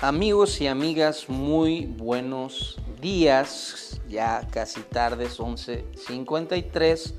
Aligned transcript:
Amigos 0.00 0.60
y 0.60 0.68
amigas, 0.68 1.28
muy 1.28 1.86
buenos 1.86 2.78
días. 3.00 4.00
Ya 4.08 4.46
casi 4.52 4.80
tardes, 4.82 5.40
11.53 5.40 7.14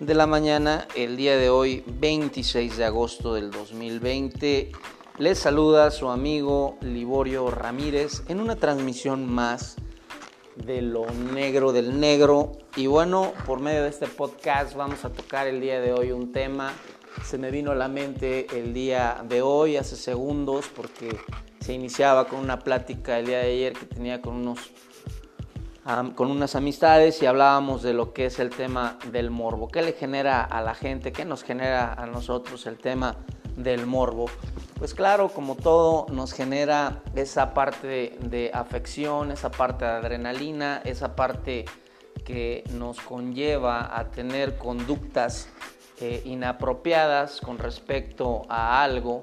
de 0.00 0.14
la 0.14 0.26
mañana. 0.26 0.88
El 0.96 1.16
día 1.16 1.36
de 1.36 1.48
hoy, 1.48 1.84
26 1.86 2.76
de 2.76 2.84
agosto 2.84 3.34
del 3.34 3.52
2020. 3.52 4.72
Les 5.18 5.38
saluda 5.38 5.92
su 5.92 6.08
amigo 6.08 6.76
Liborio 6.80 7.52
Ramírez 7.52 8.24
en 8.26 8.40
una 8.40 8.56
transmisión 8.56 9.24
más 9.24 9.76
de 10.56 10.82
lo 10.82 11.06
negro 11.32 11.70
del 11.70 12.00
negro. 12.00 12.50
Y 12.74 12.88
bueno, 12.88 13.32
por 13.46 13.60
medio 13.60 13.84
de 13.84 13.90
este 13.90 14.08
podcast 14.08 14.74
vamos 14.74 15.04
a 15.04 15.12
tocar 15.12 15.46
el 15.46 15.60
día 15.60 15.80
de 15.80 15.92
hoy 15.92 16.10
un 16.10 16.32
tema. 16.32 16.72
Se 17.24 17.38
me 17.38 17.52
vino 17.52 17.70
a 17.70 17.76
la 17.76 17.86
mente 17.86 18.48
el 18.58 18.74
día 18.74 19.24
de 19.28 19.40
hoy, 19.40 19.76
hace 19.76 19.94
segundos, 19.94 20.66
porque 20.74 21.16
se 21.68 21.74
iniciaba 21.74 22.24
con 22.24 22.38
una 22.38 22.60
plática 22.60 23.18
el 23.18 23.26
día 23.26 23.40
de 23.40 23.52
ayer 23.52 23.74
que 23.74 23.84
tenía 23.84 24.22
con 24.22 24.36
unos 24.36 24.70
con 26.14 26.30
unas 26.30 26.56
amistades 26.56 27.20
y 27.20 27.26
hablábamos 27.26 27.82
de 27.82 27.92
lo 27.92 28.14
que 28.14 28.24
es 28.24 28.38
el 28.38 28.48
tema 28.48 28.98
del 29.12 29.30
morbo, 29.30 29.68
qué 29.68 29.82
le 29.82 29.92
genera 29.92 30.42
a 30.42 30.62
la 30.62 30.74
gente, 30.74 31.12
qué 31.12 31.26
nos 31.26 31.42
genera 31.42 31.92
a 31.92 32.06
nosotros 32.06 32.64
el 32.64 32.78
tema 32.78 33.16
del 33.54 33.84
morbo. 33.84 34.30
Pues 34.78 34.94
claro, 34.94 35.28
como 35.28 35.56
todo, 35.56 36.06
nos 36.10 36.32
genera 36.32 37.02
esa 37.14 37.52
parte 37.52 38.16
de, 38.18 38.50
afección, 38.54 39.30
esa 39.30 39.50
parte 39.50 39.84
de 39.84 39.90
adrenalina, 39.90 40.80
esa 40.86 41.14
parte 41.14 41.66
que 42.24 42.64
nos 42.72 42.98
conlleva 42.98 43.94
a 43.94 44.10
tener 44.10 44.56
conductas 44.56 45.50
eh, 46.00 46.22
inapropiadas 46.24 47.42
con 47.42 47.58
respecto 47.58 48.46
a 48.48 48.82
algo 48.82 49.20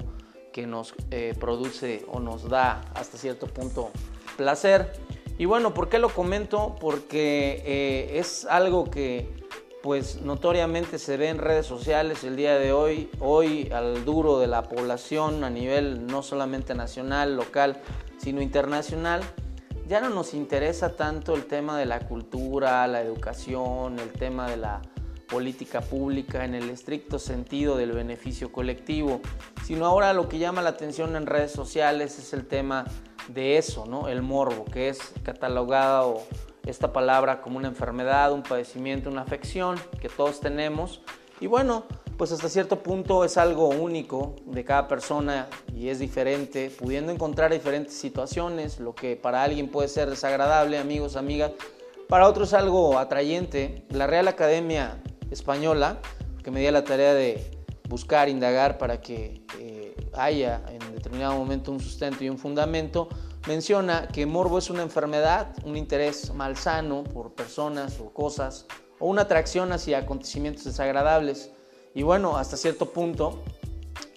que 0.55 0.66
nos 0.66 0.95
eh, 1.12 1.36
produce 1.38 2.06
o 2.08 2.22
nos 2.22 2.48
da 2.48 2.80
hasta 2.94 3.17
cierto 3.17 3.45
punto 3.48 3.92
placer. 4.38 4.89
Y 5.38 5.44
bueno, 5.44 5.73
¿por 5.73 5.89
qué 5.89 6.00
lo 6.00 6.08
comento? 6.08 6.78
Porque 6.80 7.62
eh, 7.66 8.20
es 8.20 8.45
algo 8.45 8.89
que 8.89 9.36
pues 9.84 10.22
notoriamente 10.22 10.97
se 10.97 11.17
ve 11.17 11.28
en 11.28 11.39
redes 11.39 11.66
sociales 11.66 12.23
el 12.23 12.38
día 12.38 12.58
de 12.58 12.72
hoy, 12.72 13.09
hoy 13.20 13.70
al 13.73 14.06
duro 14.06 14.39
de 14.39 14.47
la 14.47 14.64
población 14.64 15.44
a 15.44 15.50
nivel 15.50 16.08
no 16.08 16.23
solamente 16.23 16.73
nacional, 16.73 17.36
local, 17.36 17.81
sino 18.17 18.42
internacional. 18.42 19.23
Ya 19.90 20.00
no 20.00 20.09
nos 20.09 20.34
interesa 20.34 20.95
tanto 20.95 21.36
el 21.36 21.47
tema 21.47 21.78
de 21.78 21.86
la 21.86 22.00
cultura, 22.08 22.88
la 22.88 23.02
educación, 23.02 24.00
el 24.00 24.14
tema 24.14 24.50
de 24.50 24.56
la 24.56 24.81
política 25.28 25.81
pública 25.81 26.45
en 26.45 26.56
el 26.56 26.70
estricto 26.70 27.20
sentido 27.20 27.78
del 27.78 27.92
beneficio 27.92 28.52
colectivo, 28.52 29.22
sino 29.66 29.86
ahora 29.86 30.14
lo 30.14 30.30
que 30.30 30.40
llama 30.40 30.62
la 30.62 30.70
atención 30.70 31.16
en 31.16 31.26
redes 31.26 31.52
sociales 31.52 32.20
es 32.20 32.34
el 32.34 32.45
tema 32.45 32.86
de 33.28 33.58
eso, 33.58 33.86
¿no? 33.86 34.08
El 34.08 34.22
morbo, 34.22 34.66
que 34.66 34.90
es 34.90 35.00
catalogado 35.23 36.22
esta 36.66 36.94
palabra 36.94 37.42
como 37.42 37.58
una 37.58 37.68
enfermedad, 37.68 38.31
un 38.34 38.44
padecimiento, 38.44 39.09
una 39.09 39.22
afección 39.22 39.78
que 40.00 40.09
todos 40.09 40.40
tenemos. 40.40 41.02
Y 41.40 41.48
bueno, 41.48 41.86
pues 42.18 42.31
hasta 42.31 42.50
cierto 42.50 42.81
punto 42.81 43.26
es 43.26 43.38
algo 43.38 43.68
único 43.68 44.36
de 44.46 44.64
cada 44.64 44.88
persona 44.88 45.48
y 45.76 45.90
es 45.90 46.00
diferente, 46.00 46.70
pudiendo 46.70 47.12
encontrar 47.12 47.52
diferentes 47.52 47.94
situaciones, 47.94 48.80
lo 48.80 48.96
que 48.96 49.16
para 49.16 49.44
alguien 49.44 49.70
puede 49.70 49.90
ser 49.90 50.09
desagradable, 50.09 50.78
amigos, 50.78 51.16
amigas, 51.18 51.52
para 52.08 52.28
otros 52.28 52.53
algo 52.53 52.98
atrayente. 52.98 53.84
La 53.90 54.08
Real 54.08 54.28
Academia 54.28 55.02
Española, 55.31 56.00
que 56.44 56.52
me 56.52 56.59
dio 56.59 56.72
la 56.72 56.84
tarea 56.84 57.14
de 57.14 57.52
buscar, 57.90 58.30
indagar 58.30 58.78
para 58.78 59.02
que 59.02 59.44
eh, 59.59 59.95
haya 60.14 60.62
en 60.70 60.86
determinado 60.94 61.38
momento 61.38 61.72
un 61.72 61.80
sustento 61.80 62.23
y 62.23 62.30
un 62.30 62.38
fundamento, 62.38 63.09
menciona 63.48 64.08
que 64.08 64.26
morbo 64.26 64.58
es 64.58 64.70
una 64.70 64.81
enfermedad, 64.81 65.53
un 65.64 65.78
interés 65.78 66.34
malsano 66.34 67.03
por 67.03 67.34
personas 67.34 68.00
o 68.00 68.12
cosas, 68.12 68.66
o 69.00 69.08
una 69.08 69.24
atracción 69.24 69.72
hacia 69.72 70.00
acontecimientos 70.00 70.64
desagradables. 70.64 71.52
Y 71.94 72.03
bueno, 72.03 72.38
hasta 72.38 72.58
cierto 72.58 72.91
punto, 72.91 73.44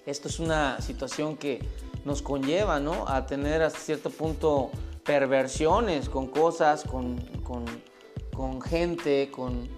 esto 0.05 0.27
es 0.27 0.39
una 0.39 0.81
situación 0.81 1.37
que 1.37 1.59
nos 2.05 2.21
conlleva 2.21 2.79
¿no? 2.79 3.07
a 3.07 3.25
tener 3.25 3.61
hasta 3.61 3.79
cierto 3.79 4.09
punto 4.09 4.71
perversiones 5.03 6.09
con 6.09 6.27
cosas, 6.27 6.83
con, 6.83 7.17
con, 7.43 7.65
con 8.33 8.61
gente, 8.61 9.29
con 9.31 9.69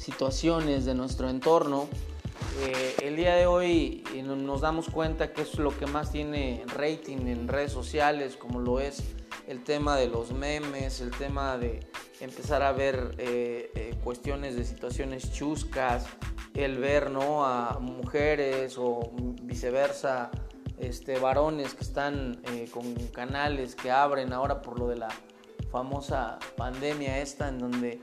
situaciones 0.00 0.84
de 0.86 0.94
nuestro 0.94 1.28
entorno 1.28 1.88
eh, 2.62 2.94
el 3.02 3.16
día 3.16 3.34
de 3.34 3.46
hoy 3.46 4.02
eh, 4.14 4.22
nos 4.22 4.60
damos 4.60 4.88
cuenta 4.88 5.32
que 5.32 5.42
es 5.42 5.58
lo 5.58 5.76
que 5.76 5.86
más 5.86 6.10
tiene 6.10 6.64
rating 6.66 7.26
en 7.26 7.48
redes 7.48 7.72
sociales, 7.72 8.36
como 8.36 8.60
lo 8.60 8.80
es 8.80 9.02
el 9.46 9.62
tema 9.62 9.96
de 9.96 10.08
los 10.08 10.32
memes, 10.32 11.00
el 11.00 11.10
tema 11.10 11.58
de 11.58 11.80
empezar 12.20 12.62
a 12.62 12.72
ver 12.72 13.14
eh, 13.18 13.94
cuestiones 14.04 14.56
de 14.56 14.64
situaciones 14.64 15.32
chuscas, 15.32 16.06
el 16.54 16.78
ver 16.78 17.10
¿no? 17.10 17.44
a 17.44 17.78
mujeres 17.78 18.76
o 18.78 19.12
viceversa, 19.42 20.30
este, 20.78 21.18
varones 21.18 21.74
que 21.74 21.84
están 21.84 22.42
con 22.72 22.94
canales 23.12 23.74
que 23.74 23.90
abren 23.90 24.32
ahora 24.32 24.62
por 24.62 24.78
lo 24.78 24.88
de 24.88 24.96
la 24.96 25.08
famosa 25.70 26.38
pandemia 26.56 27.18
esta 27.18 27.48
en 27.48 27.58
donde 27.58 28.00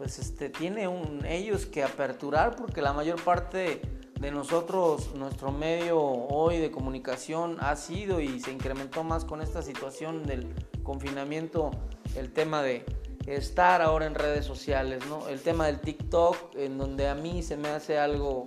pues 0.00 0.18
este, 0.18 0.48
tiene 0.48 0.88
un, 0.88 1.26
ellos 1.26 1.66
que 1.66 1.84
aperturar 1.84 2.56
porque 2.56 2.80
la 2.80 2.94
mayor 2.94 3.22
parte 3.22 3.82
de 4.18 4.30
nosotros, 4.30 5.14
nuestro 5.14 5.52
medio 5.52 6.00
hoy 6.00 6.56
de 6.56 6.70
comunicación 6.70 7.58
ha 7.60 7.76
sido 7.76 8.18
y 8.18 8.40
se 8.40 8.50
incrementó 8.50 9.04
más 9.04 9.26
con 9.26 9.42
esta 9.42 9.60
situación 9.60 10.22
del 10.22 10.46
confinamiento, 10.84 11.70
el 12.16 12.32
tema 12.32 12.62
de 12.62 12.86
estar 13.26 13.82
ahora 13.82 14.06
en 14.06 14.14
redes 14.14 14.46
sociales, 14.46 15.04
¿no? 15.06 15.28
El 15.28 15.42
tema 15.42 15.66
del 15.66 15.80
TikTok, 15.80 16.56
en 16.56 16.78
donde 16.78 17.06
a 17.06 17.14
mí 17.14 17.42
se 17.42 17.58
me 17.58 17.68
hace 17.68 17.98
algo 17.98 18.46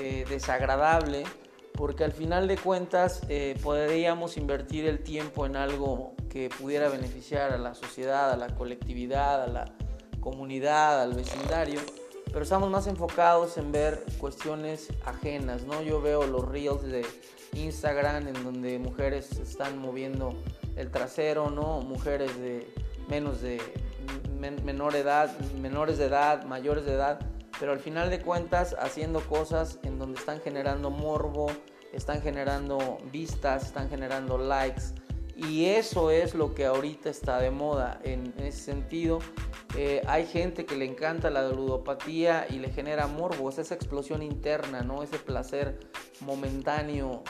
eh, 0.00 0.24
desagradable, 0.28 1.22
porque 1.74 2.02
al 2.02 2.12
final 2.12 2.48
de 2.48 2.56
cuentas 2.58 3.22
eh, 3.28 3.56
podríamos 3.62 4.36
invertir 4.36 4.84
el 4.86 5.04
tiempo 5.04 5.46
en 5.46 5.54
algo 5.54 6.14
que 6.28 6.48
pudiera 6.48 6.88
beneficiar 6.88 7.52
a 7.52 7.56
la 7.56 7.76
sociedad, 7.76 8.32
a 8.32 8.36
la 8.36 8.48
colectividad, 8.56 9.44
a 9.44 9.46
la 9.46 9.64
comunidad, 10.30 11.00
al 11.00 11.14
vecindario, 11.14 11.80
pero 12.26 12.42
estamos 12.42 12.70
más 12.70 12.86
enfocados 12.86 13.56
en 13.56 13.72
ver 13.72 14.04
cuestiones 14.18 14.88
ajenas, 15.06 15.62
¿no? 15.64 15.80
Yo 15.80 16.02
veo 16.02 16.26
los 16.26 16.46
reels 16.46 16.82
de 16.82 17.06
Instagram 17.54 18.28
en 18.28 18.44
donde 18.44 18.78
mujeres 18.78 19.38
están 19.38 19.78
moviendo 19.78 20.34
el 20.76 20.90
trasero, 20.90 21.50
¿no? 21.50 21.80
Mujeres 21.80 22.38
de 22.38 22.70
menos 23.08 23.40
de 23.40 23.58
menor 24.62 24.94
edad, 24.96 25.36
menores 25.60 25.96
de 25.96 26.04
edad, 26.04 26.44
mayores 26.44 26.84
de 26.84 26.92
edad, 26.92 27.20
pero 27.58 27.72
al 27.72 27.80
final 27.80 28.10
de 28.10 28.20
cuentas 28.20 28.76
haciendo 28.78 29.20
cosas 29.20 29.78
en 29.82 29.98
donde 29.98 30.20
están 30.20 30.40
generando 30.40 30.90
morbo, 30.90 31.46
están 31.94 32.20
generando 32.20 32.98
vistas, 33.10 33.64
están 33.64 33.88
generando 33.88 34.36
likes, 34.36 34.82
y 35.38 35.66
eso 35.66 36.10
es 36.10 36.34
lo 36.34 36.52
que 36.52 36.66
ahorita 36.66 37.08
está 37.08 37.38
de 37.38 37.52
moda 37.52 38.00
en 38.02 38.34
ese 38.38 38.58
sentido. 38.58 39.20
Eh, 39.76 40.02
hay 40.08 40.26
gente 40.26 40.66
que 40.66 40.74
le 40.74 40.84
encanta 40.84 41.30
la 41.30 41.48
ludopatía 41.48 42.46
y 42.50 42.58
le 42.58 42.70
genera 42.70 43.06
morbo, 43.06 43.48
es 43.48 43.58
esa 43.58 43.76
explosión 43.76 44.24
interna, 44.24 44.82
¿no? 44.82 45.04
Ese 45.04 45.18
placer 45.18 45.78
momentáneo 46.20 47.22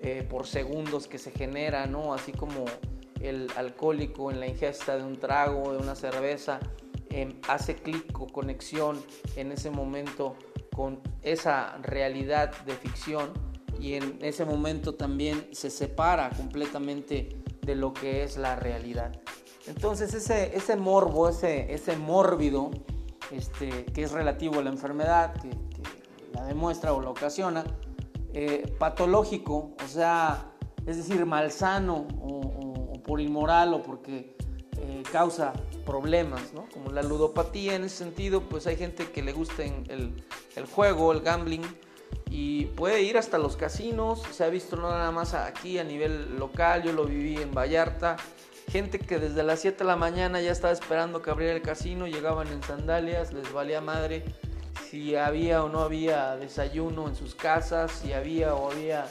eh, 0.00 0.24
por 0.30 0.46
segundos 0.46 1.08
que 1.08 1.18
se 1.18 1.32
genera, 1.32 1.86
¿no? 1.86 2.14
Así 2.14 2.30
como 2.30 2.66
el 3.20 3.48
alcohólico 3.56 4.30
en 4.30 4.38
la 4.38 4.46
ingesta 4.46 4.96
de 4.96 5.02
un 5.02 5.18
trago, 5.18 5.72
de 5.72 5.78
una 5.78 5.96
cerveza, 5.96 6.60
em, 7.10 7.40
hace 7.48 7.74
clic 7.74 8.20
o 8.20 8.28
conexión 8.28 9.02
en 9.34 9.50
ese 9.50 9.70
momento 9.70 10.36
con 10.72 11.00
esa 11.22 11.78
realidad 11.78 12.52
de 12.64 12.74
ficción 12.74 13.32
y 13.80 13.94
en 13.94 14.18
ese 14.22 14.44
momento 14.44 14.94
también 14.94 15.48
se 15.52 15.70
separa 15.70 16.30
completamente 16.30 17.42
de 17.66 17.74
lo 17.74 17.92
que 17.92 18.22
es 18.22 18.36
la 18.36 18.56
realidad. 18.56 19.12
Entonces 19.66 20.14
ese, 20.14 20.56
ese 20.56 20.76
morbo, 20.76 21.28
ese, 21.28 21.74
ese 21.74 21.96
mórbido, 21.96 22.70
este, 23.32 23.84
que 23.86 24.04
es 24.04 24.12
relativo 24.12 24.60
a 24.60 24.62
la 24.62 24.70
enfermedad, 24.70 25.34
que, 25.34 25.50
la 26.32 26.44
demuestra 26.44 26.92
o 26.92 27.00
la 27.00 27.10
ocasiona, 27.10 27.64
eh, 28.32 28.74
patológico, 28.78 29.74
o 29.82 29.88
sea, 29.88 30.52
es 30.86 30.98
decir, 30.98 31.24
malsano 31.24 32.06
o, 32.20 32.92
por 33.02 33.20
inmoral 33.20 33.72
o 33.72 33.82
porque 33.82 34.36
eh, 34.78 35.02
causa 35.10 35.52
problemas, 35.86 36.52
¿no? 36.52 36.66
como 36.72 36.90
la 36.90 37.02
ludopatía 37.02 37.74
en 37.74 37.84
ese 37.84 37.96
sentido, 37.96 38.42
pues 38.42 38.66
hay 38.66 38.76
gente 38.76 39.10
que 39.10 39.22
le 39.22 39.32
gusta 39.32 39.64
el, 39.64 40.22
el 40.56 40.66
juego, 40.66 41.12
el 41.12 41.20
gambling, 41.20 41.62
y 42.38 42.66
puede 42.66 43.00
ir 43.00 43.16
hasta 43.16 43.38
los 43.38 43.56
casinos, 43.56 44.22
se 44.30 44.44
ha 44.44 44.50
visto 44.50 44.76
nada 44.76 45.10
más 45.10 45.32
aquí 45.32 45.78
a 45.78 45.84
nivel 45.84 46.38
local, 46.38 46.82
yo 46.82 46.92
lo 46.92 47.06
viví 47.06 47.40
en 47.40 47.54
Vallarta, 47.54 48.18
gente 48.68 48.98
que 48.98 49.18
desde 49.18 49.42
las 49.42 49.60
7 49.60 49.78
de 49.78 49.84
la 49.86 49.96
mañana 49.96 50.42
ya 50.42 50.52
estaba 50.52 50.74
esperando 50.74 51.22
que 51.22 51.30
abriera 51.30 51.54
el 51.54 51.62
casino, 51.62 52.06
llegaban 52.06 52.48
en 52.48 52.62
sandalias, 52.62 53.32
les 53.32 53.50
valía 53.54 53.80
madre 53.80 54.22
si 54.90 55.16
había 55.16 55.64
o 55.64 55.70
no 55.70 55.80
había 55.80 56.36
desayuno 56.36 57.08
en 57.08 57.16
sus 57.16 57.34
casas, 57.34 57.90
si 57.90 58.12
había 58.12 58.54
o 58.54 58.70
había 58.70 59.06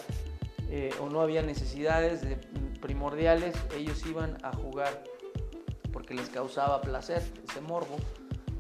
eh, 0.70 0.94
o 1.02 1.10
no 1.10 1.22
había 1.22 1.42
necesidades 1.42 2.22
de 2.22 2.36
primordiales, 2.80 3.56
ellos 3.76 4.06
iban 4.06 4.38
a 4.44 4.54
jugar 4.56 5.04
porque 5.92 6.14
les 6.14 6.30
causaba 6.30 6.80
placer, 6.82 7.24
ese 7.50 7.60
morbo, 7.60 7.96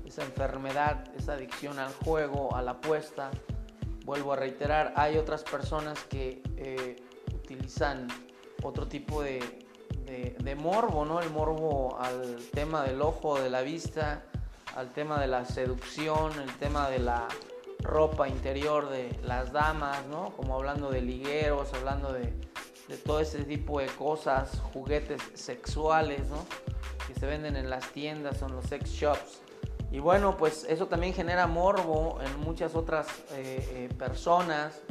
esa 0.07 0.23
enfermedad, 0.23 1.03
esa 1.15 1.33
adicción 1.33 1.77
al 1.77 1.93
juego, 1.93 2.55
a 2.55 2.63
la 2.63 2.71
apuesta. 2.71 3.29
Vuelvo 4.05 4.33
a 4.33 4.35
reiterar, 4.35 4.93
hay 4.95 5.17
otras 5.17 5.43
personas 5.43 6.03
que 6.03 6.43
eh, 6.57 6.95
utilizan 7.33 8.07
otro 8.61 8.87
tipo 8.87 9.23
de, 9.23 9.41
morbo, 10.55 11.05
¿no? 11.05 11.19
El 11.21 11.31
morbo 11.31 11.97
al 11.99 12.37
tema 12.53 12.83
del 12.83 13.01
ojo, 13.01 13.39
de 13.41 13.49
la 13.49 13.61
vista, 13.61 14.23
al 14.75 14.93
tema 14.93 15.19
de 15.19 15.25
la 15.25 15.43
seducción, 15.43 16.31
el 16.39 16.53
tema 16.57 16.87
de 16.89 16.99
la 16.99 17.27
ropa 17.79 18.27
interior 18.27 18.89
de 18.89 19.19
las 19.23 19.51
damas, 19.51 20.05
¿no? 20.05 20.35
Como 20.37 20.53
hablando 20.53 20.91
de 20.91 21.01
ligueros, 21.01 21.73
hablando 21.73 22.13
de, 22.13 22.31
de 22.87 22.97
todo 22.97 23.19
ese 23.19 23.43
tipo 23.43 23.79
de 23.79 23.87
cosas, 23.87 24.61
juguetes 24.71 25.19
sexuales, 25.33 26.29
¿no? 26.29 26.45
Que 27.07 27.19
se 27.19 27.25
venden 27.25 27.55
en 27.55 27.71
las 27.71 27.91
tiendas 27.91 28.39
o 28.43 28.45
en 28.45 28.55
los 28.55 28.65
sex 28.65 28.87
shops. 28.91 29.41
Y 29.95 29.99
bueno, 29.99 30.35
pues 30.35 30.65
eso 30.67 30.87
también 30.87 31.13
genera 31.13 31.47
morbo 31.47 32.19
en 32.21 32.41
muchas 32.41 32.75
otras 32.75 33.07
eh, 33.31 33.87
eh, 33.87 33.89
personas. 33.97 34.81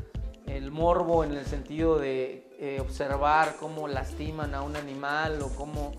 El 0.47 0.71
morbo 0.71 1.25
en 1.25 1.33
el 1.33 1.45
sentido 1.45 1.99
de 1.99 2.49
eh, 2.59 2.81
observar 2.81 3.57
cómo 3.61 3.87
lastiman 3.87 4.55
a 4.55 4.63
un 4.63 4.77
animal 4.77 5.43
o 5.43 5.51
cómo 5.51 5.93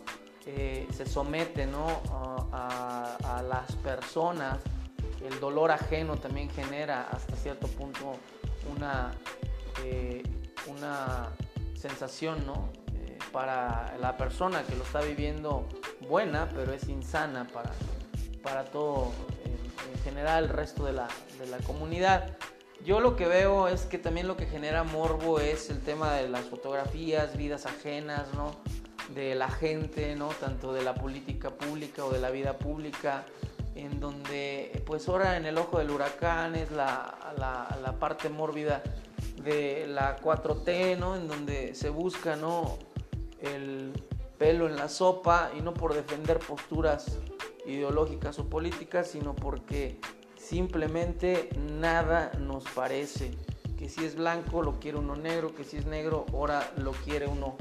se 0.43 1.05
somete 1.07 1.67
¿no? 1.67 1.85
a, 2.51 3.17
a, 3.23 3.43
las 3.43 3.75
personas. 3.75 4.57
El 5.23 5.39
dolor 5.39 5.71
ajeno 5.71 6.17
también 6.17 6.49
genera 6.49 7.07
hasta 7.11 7.35
cierto 7.35 7.67
punto 7.67 8.13
una, 8.75 9.11
una 10.67 11.29
sensación 11.75 12.45
¿no? 12.45 12.69
para 13.31 13.97
la 13.99 14.17
persona 14.17 14.63
que 14.63 14.75
lo 14.75 14.83
está 14.83 15.01
viviendo 15.01 15.67
buena, 16.07 16.47
pero 16.55 16.73
es 16.73 16.87
insana 16.89 17.47
para, 17.51 17.71
para 18.45 18.63
todo 18.65 19.11
en, 19.43 20.03
general 20.03 20.43
el 20.43 20.49
resto 20.51 20.85
de 20.85 20.93
la, 20.93 21.07
de 21.39 21.47
la 21.47 21.57
comunidad. 21.57 22.37
Yo 22.85 22.99
lo 22.99 23.15
que 23.15 23.25
veo 23.25 23.67
es 23.67 23.81
que 23.81 23.97
también 23.97 24.27
lo 24.27 24.37
que 24.37 24.45
genera 24.45 24.83
morbo 24.83 25.39
es 25.39 25.71
el 25.71 25.81
tema 25.81 26.13
de 26.13 26.29
las 26.29 26.45
fotografías, 26.45 27.35
vidas 27.35 27.65
ajenas, 27.65 28.27
¿no? 28.35 28.51
De 29.15 29.33
la 29.33 29.49
gente, 29.49 30.15
¿no? 30.15 30.27
Tanto 30.27 30.73
de 30.73 30.83
la 30.83 30.93
política 30.93 31.49
pública 31.49 32.05
o 32.05 32.11
de 32.11 32.19
la 32.19 32.29
vida 32.29 32.59
pública, 32.59 33.25
en 33.73 33.99
donde, 33.99 34.83
pues 34.85 35.09
ahora 35.09 35.37
en 35.37 35.45
el 35.45 35.57
ojo 35.57 35.79
del 35.79 35.89
huracán 35.89 36.55
es 36.55 36.69
la, 36.69 37.17
la, 37.39 37.75
la 37.81 37.93
parte 37.93 38.29
mórbida 38.29 38.83
de 39.43 39.87
la 39.87 40.17
4T, 40.17 40.99
¿no? 40.99 41.15
En 41.15 41.27
donde 41.27 41.73
se 41.73 41.89
busca, 41.89 42.35
¿no? 42.35 42.77
El 43.41 43.91
pelo 44.37 44.67
en 44.67 44.75
la 44.75 44.87
sopa 44.87 45.49
y 45.57 45.61
no 45.61 45.73
por 45.73 45.95
defender 45.95 46.37
posturas 46.39 47.17
ideológicas 47.65 48.39
o 48.39 48.49
políticas, 48.49 49.07
sino 49.07 49.35
porque 49.35 49.99
simplemente 50.37 51.49
nada 51.79 52.31
nos 52.39 52.63
parece. 52.65 53.31
Que 53.77 53.89
si 53.89 54.05
es 54.05 54.15
blanco 54.15 54.61
lo 54.61 54.79
quiere 54.79 54.97
uno 54.97 55.15
negro, 55.15 55.53
que 55.53 55.63
si 55.63 55.77
es 55.77 55.85
negro 55.85 56.25
ahora 56.31 56.71
lo 56.77 56.91
quiere 56.91 57.27
uno 57.27 57.57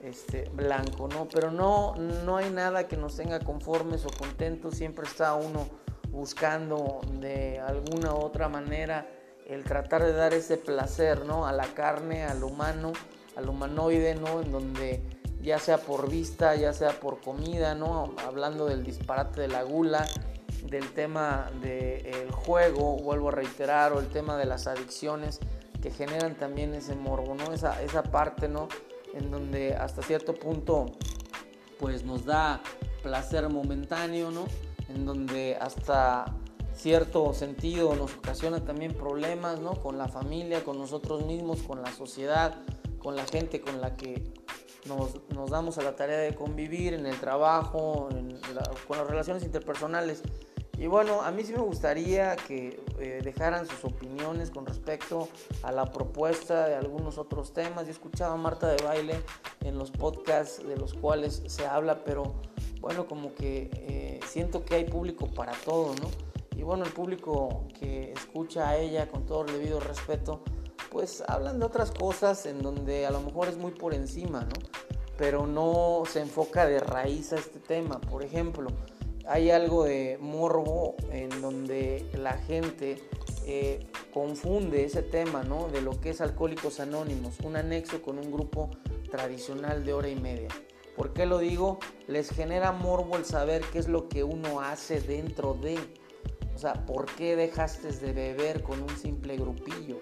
este, 0.00 0.50
blanco, 0.50 1.08
¿no? 1.08 1.28
Pero 1.28 1.50
no, 1.50 1.94
no 1.96 2.36
hay 2.36 2.50
nada 2.50 2.88
que 2.88 2.96
nos 2.96 3.16
tenga 3.16 3.38
conformes 3.38 4.04
o 4.04 4.10
contentos, 4.10 4.74
siempre 4.74 5.06
está 5.06 5.34
uno 5.34 5.68
buscando 6.10 7.00
de 7.20 7.60
alguna 7.60 8.12
u 8.14 8.18
otra 8.18 8.48
manera 8.48 9.08
el 9.46 9.64
tratar 9.64 10.02
de 10.02 10.12
dar 10.12 10.34
ese 10.34 10.56
placer, 10.56 11.24
¿no? 11.24 11.46
A 11.46 11.52
la 11.52 11.66
carne, 11.74 12.24
al 12.24 12.42
humano, 12.42 12.92
al 13.36 13.48
humanoide, 13.48 14.14
¿no? 14.14 14.40
En 14.40 14.50
donde 14.52 15.02
ya 15.42 15.58
sea 15.58 15.78
por 15.78 16.08
vista, 16.08 16.54
ya 16.54 16.72
sea 16.72 16.98
por 17.00 17.20
comida, 17.20 17.74
¿no? 17.74 18.14
Hablando 18.26 18.66
del 18.66 18.84
disparate 18.84 19.40
de 19.40 19.48
la 19.48 19.62
gula, 19.62 20.06
del 20.68 20.92
tema 20.92 21.50
del 21.60 22.30
juego, 22.30 22.96
vuelvo 22.96 23.28
a 23.28 23.32
reiterar, 23.32 23.92
o 23.92 23.98
el 23.98 24.08
tema 24.08 24.36
de 24.36 24.46
las 24.46 24.66
adicciones 24.66 25.40
que 25.82 25.90
generan 25.90 26.36
también 26.36 26.74
ese 26.74 26.94
morbo, 26.94 27.34
¿no? 27.34 27.52
Esa, 27.52 27.82
esa 27.82 28.04
parte, 28.04 28.48
¿no? 28.48 28.68
En 29.14 29.30
donde 29.30 29.74
hasta 29.74 30.02
cierto 30.02 30.34
punto, 30.34 30.86
pues 31.78 32.04
nos 32.04 32.24
da 32.24 32.62
placer 33.02 33.48
momentáneo, 33.48 34.30
¿no? 34.30 34.44
En 34.88 35.04
donde 35.04 35.56
hasta 35.60 36.26
cierto 36.72 37.34
sentido 37.34 37.96
nos 37.96 38.14
ocasiona 38.16 38.64
también 38.64 38.94
problemas, 38.94 39.58
¿no? 39.58 39.74
Con 39.82 39.98
la 39.98 40.06
familia, 40.06 40.64
con 40.64 40.78
nosotros 40.78 41.24
mismos, 41.26 41.62
con 41.62 41.82
la 41.82 41.92
sociedad, 41.92 42.54
con 43.00 43.16
la 43.16 43.24
gente 43.24 43.60
con 43.60 43.80
la 43.80 43.96
que 43.96 44.32
nos, 44.86 45.50
damos 45.50 45.78
a 45.78 45.82
la 45.82 45.96
tarea 45.96 46.18
de 46.18 46.34
convivir 46.34 46.94
en 46.94 47.06
el 47.06 47.18
trabajo, 47.18 48.08
con 48.86 48.98
las 48.98 49.06
relaciones 49.06 49.44
interpersonales. 49.44 50.22
Y 50.78 50.86
bueno, 50.86 51.22
a 51.22 51.30
mí 51.30 51.44
sí 51.44 51.52
me 51.52 51.60
gustaría 51.60 52.34
que 52.34 52.82
eh, 52.98 53.20
dejaran 53.22 53.68
sus 53.68 53.84
opiniones 53.84 54.50
con 54.50 54.66
respecto 54.66 55.28
a 55.62 55.70
la 55.70 55.92
propuesta 55.92 56.66
de 56.66 56.74
algunos 56.74 57.18
otros 57.18 57.52
temas. 57.52 57.84
Yo 57.84 57.90
he 57.90 57.92
escuchado 57.92 58.32
a 58.32 58.36
Marta 58.36 58.66
de 58.66 58.82
Baile 58.82 59.22
en 59.60 59.78
los 59.78 59.90
podcasts 59.90 60.66
de 60.66 60.76
los 60.76 60.94
cuales 60.94 61.42
se 61.46 61.66
habla, 61.66 62.02
pero 62.04 62.34
bueno, 62.80 63.06
como 63.06 63.34
que 63.34 63.70
eh, 63.74 64.20
siento 64.26 64.64
que 64.64 64.74
hay 64.74 64.84
público 64.84 65.28
para 65.28 65.52
todo, 65.52 65.94
¿no? 66.02 66.10
Y 66.56 66.64
bueno, 66.64 66.84
el 66.84 66.92
público 66.92 67.68
que 67.78 68.12
escucha 68.12 68.68
a 68.68 68.76
ella 68.76 69.08
con 69.08 69.24
todo 69.24 69.44
el 69.44 69.52
debido 69.52 69.78
respeto, 69.78 70.42
pues 70.92 71.24
hablan 71.26 71.58
de 71.58 71.64
otras 71.64 71.90
cosas 71.90 72.44
en 72.44 72.62
donde 72.62 73.06
a 73.06 73.10
lo 73.10 73.20
mejor 73.22 73.48
es 73.48 73.56
muy 73.56 73.72
por 73.72 73.94
encima, 73.94 74.42
¿no? 74.42 74.68
Pero 75.16 75.46
no 75.46 76.02
se 76.06 76.20
enfoca 76.20 76.66
de 76.66 76.80
raíz 76.80 77.32
a 77.32 77.36
este 77.36 77.58
tema. 77.58 77.98
Por 77.98 78.22
ejemplo, 78.22 78.68
hay 79.26 79.50
algo 79.50 79.84
de 79.84 80.18
morbo 80.20 80.94
en 81.10 81.40
donde 81.40 82.06
la 82.18 82.34
gente 82.34 83.02
eh, 83.46 83.86
confunde 84.12 84.84
ese 84.84 85.02
tema, 85.02 85.42
¿no? 85.42 85.68
De 85.68 85.80
lo 85.80 85.98
que 85.98 86.10
es 86.10 86.20
Alcohólicos 86.20 86.78
Anónimos, 86.78 87.40
un 87.42 87.56
anexo 87.56 88.02
con 88.02 88.18
un 88.18 88.30
grupo 88.30 88.68
tradicional 89.10 89.84
de 89.84 89.94
hora 89.94 90.10
y 90.10 90.16
media. 90.16 90.48
¿Por 90.94 91.14
qué 91.14 91.24
lo 91.24 91.38
digo? 91.38 91.78
Les 92.06 92.28
genera 92.28 92.70
morbo 92.72 93.16
el 93.16 93.24
saber 93.24 93.62
qué 93.72 93.78
es 93.78 93.88
lo 93.88 94.10
que 94.10 94.24
uno 94.24 94.60
hace 94.60 95.00
dentro 95.00 95.54
de. 95.54 95.78
O 96.54 96.58
sea, 96.58 96.84
¿por 96.84 97.06
qué 97.06 97.34
dejaste 97.34 97.92
de 97.92 98.12
beber 98.12 98.62
con 98.62 98.82
un 98.82 98.90
simple 98.90 99.36
grupillo? 99.36 100.00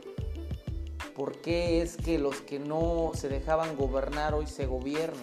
¿Por 1.20 1.36
qué 1.36 1.82
es 1.82 1.98
que 1.98 2.18
los 2.18 2.40
que 2.40 2.58
no 2.58 3.10
se 3.12 3.28
dejaban 3.28 3.76
gobernar 3.76 4.32
hoy 4.32 4.46
se 4.46 4.64
gobiernan? 4.64 5.20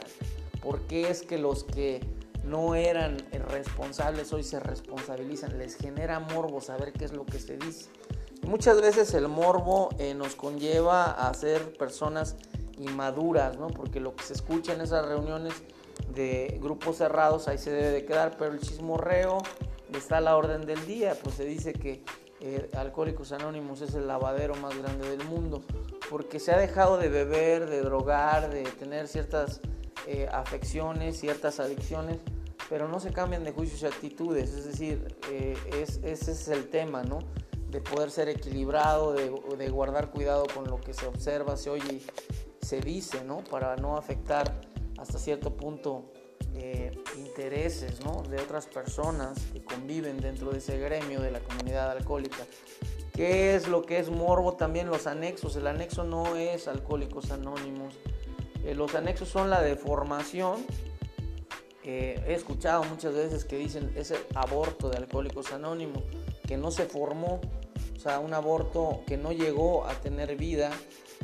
¿Por 0.62 0.81
qué 0.81 1.10
es 1.10 1.24
que 1.24 1.39
los 1.39 1.63
que 1.63 2.01
no 2.43 2.75
eran 2.75 3.17
responsables 3.50 4.31
hoy 4.31 4.43
se 4.43 4.60
responsabilizan? 4.60 5.57
Les 5.57 5.75
genera 5.75 6.19
morbo 6.19 6.62
saber 6.62 6.93
qué 6.93 7.05
es 7.05 7.13
lo 7.13 7.25
que 7.25 7.39
se 7.39 7.57
dice. 7.57 7.89
muchas 8.43 8.79
veces 8.79 9.12
el 9.15 9.27
morbo 9.27 9.89
eh, 9.98 10.13
nos 10.13 10.36
conlleva 10.36 11.05
a 11.05 11.33
ser 11.33 11.75
personas 11.79 12.36
inmaduras, 12.77 13.57
¿no? 13.57 13.65
Porque 13.65 14.00
lo 14.00 14.15
que 14.15 14.24
se 14.24 14.33
escucha 14.33 14.74
en 14.74 14.81
esas 14.81 15.03
reuniones 15.03 15.55
de 16.13 16.60
grupos 16.62 16.98
cerrados 16.98 17.48
ahí 17.48 17.57
se 17.57 17.72
debe 17.72 17.89
de 17.89 18.05
quedar, 18.05 18.38
pero 18.38 18.53
el 18.53 18.60
chismorreo 18.60 19.39
está 19.95 20.17
a 20.17 20.22
la 20.22 20.38
orden 20.38 20.67
del 20.67 20.86
día, 20.86 21.17
pues 21.24 21.33
se 21.33 21.45
dice 21.45 21.74
que 21.74 22.03
eh, 22.39 22.69
Alcohólicos 22.77 23.31
Anónimos 23.31 23.81
es 23.81 23.95
el 23.95 24.07
lavadero 24.07 24.53
más 24.55 24.77
grande 24.77 25.10
del 25.10 25.27
mundo, 25.27 25.63
porque 26.09 26.39
se 26.39 26.51
ha 26.51 26.57
dejado 26.57 26.97
de 26.97 27.09
beber, 27.09 27.69
de 27.69 27.81
drogar, 27.81 28.49
de 28.49 28.63
tener 28.63 29.07
ciertas 29.07 29.61
eh, 30.07 30.27
afecciones, 30.31 31.19
ciertas 31.19 31.59
adicciones, 31.59 32.17
pero 32.69 32.87
no 32.87 32.99
se 32.99 33.11
cambian 33.11 33.43
de 33.43 33.51
juicios 33.51 33.81
y 33.81 33.85
actitudes, 33.85 34.51
es 34.51 34.65
decir, 34.65 35.15
eh, 35.31 35.55
ese 36.03 36.31
es 36.31 36.47
el 36.47 36.69
tema, 36.69 37.03
¿no? 37.03 37.19
De 37.69 37.81
poder 37.81 38.11
ser 38.11 38.29
equilibrado, 38.29 39.13
de, 39.13 39.69
guardar 39.69 40.09
cuidado 40.11 40.45
con 40.53 40.65
lo 40.65 40.79
que 40.79 40.93
se 40.93 41.05
observa, 41.05 41.57
se 41.57 41.69
oye, 41.69 42.01
se 42.61 42.79
dice, 42.79 43.23
¿no? 43.23 43.43
Para 43.43 43.75
no 43.75 43.97
afectar 43.97 44.61
hasta 44.97 45.19
cierto 45.19 45.55
punto 45.55 46.11
eh, 46.55 46.91
intereses 47.17 47.99
de 47.99 48.37
otras 48.39 48.65
personas 48.67 49.37
que 49.53 49.63
conviven 49.63 50.17
dentro 50.17 50.51
de 50.51 50.59
ese 50.59 50.77
gremio 50.79 51.21
de 51.21 51.31
la 51.31 51.39
comunidad 51.41 51.91
alcohólica. 51.91 52.45
¿Qué 53.17 53.55
es 53.55 53.67
lo 53.67 53.81
que 53.81 53.97
es 53.97 54.12
morbo? 54.12 54.53
También 54.53 54.91
los 54.91 55.07
anexos. 55.07 55.55
El 55.55 55.65
anexo 55.65 56.03
no 56.03 56.36
es 56.36 56.67
Alcohólicos 56.67 57.31
Anónimos. 57.31 57.95
Eh, 58.63 58.75
los 58.75 58.93
anexos 58.93 59.27
son 59.27 59.50
la 59.50 59.59
deformación. 59.59 60.63
he 61.83 62.21
escuchado 62.27 62.83
muchas 62.83 63.15
veces 63.15 63.43
que 63.43 63.57
dicen 63.57 63.91
ese 63.95 64.17
aborto 64.36 64.89
de 64.89 64.97
Alcohólicos 64.97 65.51
Anónimos, 65.51 66.03
que 66.47 66.57
no 66.57 66.69
se 66.69 66.86
formó, 66.86 67.41
o 67.95 68.00
sea, 68.00 68.19
un 68.19 68.36
aborto 68.36 69.01
que 69.07 69.17
no 69.17 69.31
llegó 69.31 69.88
a 69.88 69.95
tener 69.95 70.36
vida 70.36 70.69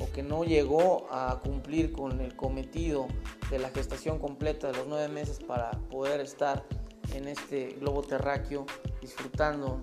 o 0.01 0.11
que 0.11 0.23
no 0.23 0.43
llegó 0.43 1.05
a 1.11 1.41
cumplir 1.43 1.91
con 1.91 2.21
el 2.21 2.35
cometido 2.35 3.05
de 3.51 3.59
la 3.59 3.69
gestación 3.69 4.17
completa 4.17 4.71
de 4.71 4.77
los 4.77 4.87
nueve 4.87 5.09
meses 5.09 5.39
para 5.39 5.69
poder 5.91 6.21
estar 6.21 6.65
en 7.13 7.27
este 7.27 7.75
globo 7.79 8.01
terráqueo 8.01 8.65
disfrutando 9.01 9.79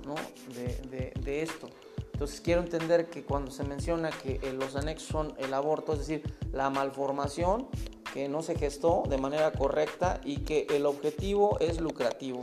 de, 0.55 1.43
esto. 1.43 1.69
Entonces 2.21 2.43
quiero 2.43 2.61
entender 2.61 3.09
que 3.09 3.25
cuando 3.25 3.51
se 3.51 3.65
menciona 3.65 4.11
que 4.11 4.41
eh, 4.43 4.53
los 4.53 4.77
anexos 4.77 5.09
son 5.09 5.35
el 5.39 5.55
aborto, 5.55 5.95
es 5.95 6.01
decir, 6.01 6.23
la 6.53 6.69
malformación 6.69 7.67
que 8.13 8.29
no 8.29 8.43
se 8.43 8.57
gestó 8.57 9.05
de 9.09 9.17
manera 9.17 9.53
correcta 9.53 10.21
y 10.23 10.41
que 10.41 10.67
el 10.69 10.85
objetivo 10.85 11.59
es 11.61 11.81
lucrativo. 11.81 12.43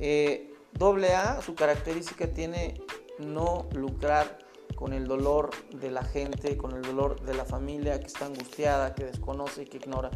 Eh, 0.00 0.52
AA, 0.80 1.42
su 1.42 1.54
característica 1.54 2.26
tiene 2.26 2.82
no 3.20 3.68
lucrar 3.72 4.40
con 4.74 4.92
el 4.92 5.06
dolor 5.06 5.50
de 5.70 5.92
la 5.92 6.02
gente, 6.02 6.56
con 6.56 6.72
el 6.72 6.82
dolor 6.82 7.20
de 7.20 7.34
la 7.34 7.44
familia 7.44 8.00
que 8.00 8.08
está 8.08 8.26
angustiada, 8.26 8.96
que 8.96 9.04
desconoce 9.04 9.62
y 9.62 9.66
que 9.66 9.76
ignora. 9.76 10.10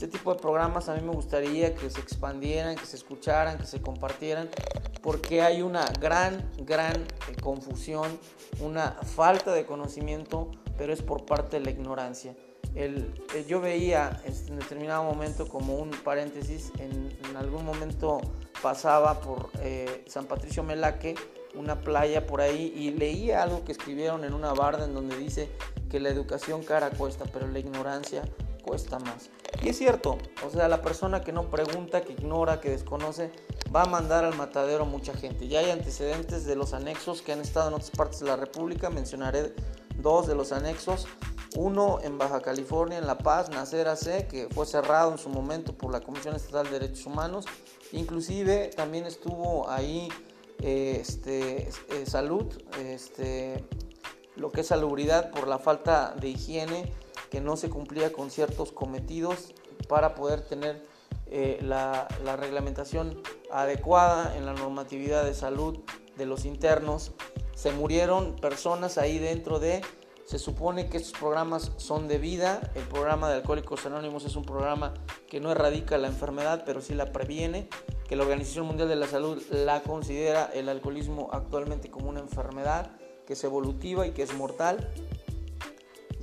Este 0.00 0.16
tipo 0.16 0.32
de 0.32 0.40
programas 0.40 0.88
a 0.88 0.94
mí 0.94 1.02
me 1.02 1.12
gustaría 1.12 1.74
que 1.74 1.90
se 1.90 2.00
expandieran, 2.00 2.74
que 2.74 2.86
se 2.86 2.96
escucharan, 2.96 3.58
que 3.58 3.66
se 3.66 3.82
compartieran, 3.82 4.48
porque 5.02 5.42
hay 5.42 5.60
una 5.60 5.84
gran, 6.00 6.50
gran 6.60 6.96
eh, 6.96 7.36
confusión, 7.42 8.18
una 8.60 8.92
falta 8.92 9.52
de 9.52 9.66
conocimiento, 9.66 10.52
pero 10.78 10.94
es 10.94 11.02
por 11.02 11.26
parte 11.26 11.58
de 11.58 11.66
la 11.66 11.70
ignorancia. 11.72 12.34
El, 12.74 13.12
eh, 13.34 13.44
yo 13.46 13.60
veía 13.60 14.22
en 14.24 14.58
determinado 14.58 15.04
momento 15.04 15.46
como 15.46 15.76
un 15.76 15.90
paréntesis, 15.90 16.72
en, 16.78 17.36
algún 17.36 17.66
momento 17.66 18.22
pasaba 18.62 19.20
por 19.20 19.50
eh, 19.60 20.02
San 20.08 20.24
Patricio 20.24 20.62
Melaque, 20.62 21.14
una 21.54 21.78
playa 21.78 22.26
por 22.26 22.40
ahí, 22.40 22.72
y 22.74 22.92
leía 22.92 23.42
algo 23.42 23.64
que 23.64 23.72
escribieron 23.72 24.24
en 24.24 24.32
una 24.32 24.54
barda 24.54 24.86
en 24.86 24.94
donde 24.94 25.18
dice 25.18 25.50
que 25.90 26.00
la 26.00 26.08
educación 26.08 26.62
cara 26.62 26.88
cuesta, 26.88 27.26
pero 27.30 27.46
la 27.48 27.58
ignorancia 27.58 28.22
cuesta 28.62 28.98
más. 28.98 29.30
Y 29.62 29.68
es 29.68 29.78
cierto, 29.78 30.18
o 30.46 30.50
sea, 30.50 30.68
la 30.68 30.82
persona 30.82 31.22
que 31.22 31.32
no 31.32 31.50
pregunta, 31.50 32.02
que 32.02 32.12
ignora, 32.12 32.60
que 32.60 32.70
desconoce, 32.70 33.32
va 33.74 33.82
a 33.82 33.86
mandar 33.86 34.24
al 34.24 34.36
matadero 34.36 34.86
mucha 34.86 35.14
gente. 35.14 35.48
Ya 35.48 35.60
hay 35.60 35.70
antecedentes 35.70 36.44
de 36.44 36.56
los 36.56 36.72
anexos 36.72 37.22
que 37.22 37.32
han 37.32 37.40
estado 37.40 37.68
en 37.68 37.74
otras 37.74 37.90
partes 37.90 38.20
de 38.20 38.26
la 38.26 38.36
República, 38.36 38.90
mencionaré 38.90 39.54
dos 39.96 40.26
de 40.26 40.34
los 40.34 40.52
anexos. 40.52 41.06
Uno 41.56 41.98
en 42.02 42.16
Baja 42.16 42.40
California, 42.40 42.98
en 42.98 43.06
La 43.06 43.18
Paz, 43.18 43.50
Nacer 43.50 43.88
AC, 43.88 44.28
que 44.28 44.48
fue 44.54 44.66
cerrado 44.66 45.10
en 45.10 45.18
su 45.18 45.28
momento 45.28 45.76
por 45.76 45.90
la 45.90 46.00
Comisión 46.00 46.36
Estatal 46.36 46.66
de 46.66 46.78
Derechos 46.78 47.06
Humanos. 47.06 47.44
Inclusive 47.92 48.68
también 48.68 49.04
estuvo 49.04 49.68
ahí 49.68 50.08
este, 50.62 51.68
eh, 51.68 52.06
salud, 52.06 52.46
este, 52.78 53.64
lo 54.36 54.52
que 54.52 54.60
es 54.60 54.68
salubridad 54.68 55.30
por 55.30 55.48
la 55.48 55.58
falta 55.58 56.14
de 56.20 56.28
higiene 56.28 56.92
que 57.30 57.40
no 57.40 57.56
se 57.56 57.70
cumplía 57.70 58.12
con 58.12 58.30
ciertos 58.30 58.72
cometidos 58.72 59.54
para 59.88 60.14
poder 60.14 60.42
tener 60.42 60.84
eh, 61.32 61.58
la, 61.62 62.08
reglamentación 62.36 63.22
adecuada 63.52 64.36
en 64.36 64.46
la 64.46 64.52
normatividad 64.52 65.24
de 65.24 65.32
salud 65.32 65.78
de 66.16 66.26
los 66.26 66.44
internos. 66.44 67.12
Se 67.54 67.70
murieron 67.72 68.36
personas 68.36 68.98
ahí 68.98 69.18
dentro 69.18 69.60
de... 69.60 69.80
Se 70.26 70.38
supone 70.38 70.88
que 70.88 70.98
estos 70.98 71.18
programas 71.18 71.72
son 71.76 72.06
de 72.06 72.18
vida. 72.18 72.60
El 72.76 72.84
programa 72.84 73.28
de 73.28 73.36
Alcohólicos 73.36 73.84
Anónimos 73.86 74.24
es 74.24 74.36
un 74.36 74.44
programa 74.44 74.94
que 75.28 75.40
no 75.40 75.50
erradica 75.50 75.98
la 75.98 76.06
enfermedad, 76.06 76.62
pero 76.64 76.80
sí 76.80 76.94
la 76.94 77.10
previene. 77.10 77.68
Que 78.08 78.14
la 78.14 78.22
Organización 78.22 78.66
Mundial 78.66 78.88
de 78.88 78.94
la 78.94 79.08
Salud 79.08 79.42
la 79.50 79.82
considera 79.82 80.48
el 80.54 80.68
alcoholismo 80.68 81.30
actualmente 81.32 81.90
como 81.90 82.08
una 82.08 82.20
enfermedad 82.20 82.92
que 83.26 83.34
es 83.34 83.44
evolutiva 83.44 84.06
y 84.06 84.10
que 84.10 84.22
es 84.22 84.34
mortal 84.34 84.88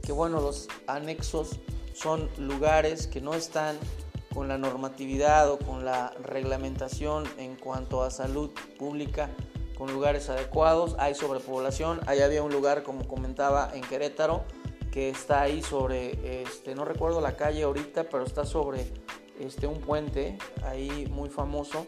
que 0.07 0.13
bueno, 0.13 0.39
los 0.39 0.69
anexos 0.87 1.59
son 1.93 2.29
lugares 2.37 3.07
que 3.07 3.19
no 3.19 3.33
están 3.33 3.77
con 4.33 4.47
la 4.47 4.57
normatividad 4.57 5.51
o 5.51 5.59
con 5.59 5.83
la 5.83 6.13
reglamentación 6.23 7.25
en 7.37 7.57
cuanto 7.57 8.03
a 8.03 8.09
salud 8.09 8.51
pública, 8.79 9.29
con 9.77 9.91
lugares 9.91 10.29
adecuados, 10.29 10.95
hay 10.97 11.13
sobrepoblación, 11.13 11.99
ahí 12.07 12.21
había 12.21 12.41
un 12.41 12.53
lugar, 12.53 12.83
como 12.83 13.05
comentaba, 13.05 13.69
en 13.73 13.81
Querétaro, 13.81 14.45
que 14.91 15.09
está 15.09 15.41
ahí 15.41 15.61
sobre, 15.61 16.41
este, 16.41 16.73
no 16.73 16.85
recuerdo 16.85 17.19
la 17.19 17.35
calle 17.35 17.63
ahorita, 17.63 18.05
pero 18.05 18.23
está 18.23 18.45
sobre 18.45 18.89
este, 19.41 19.67
un 19.67 19.81
puente 19.81 20.37
ahí 20.63 21.05
muy 21.11 21.29
famoso. 21.29 21.85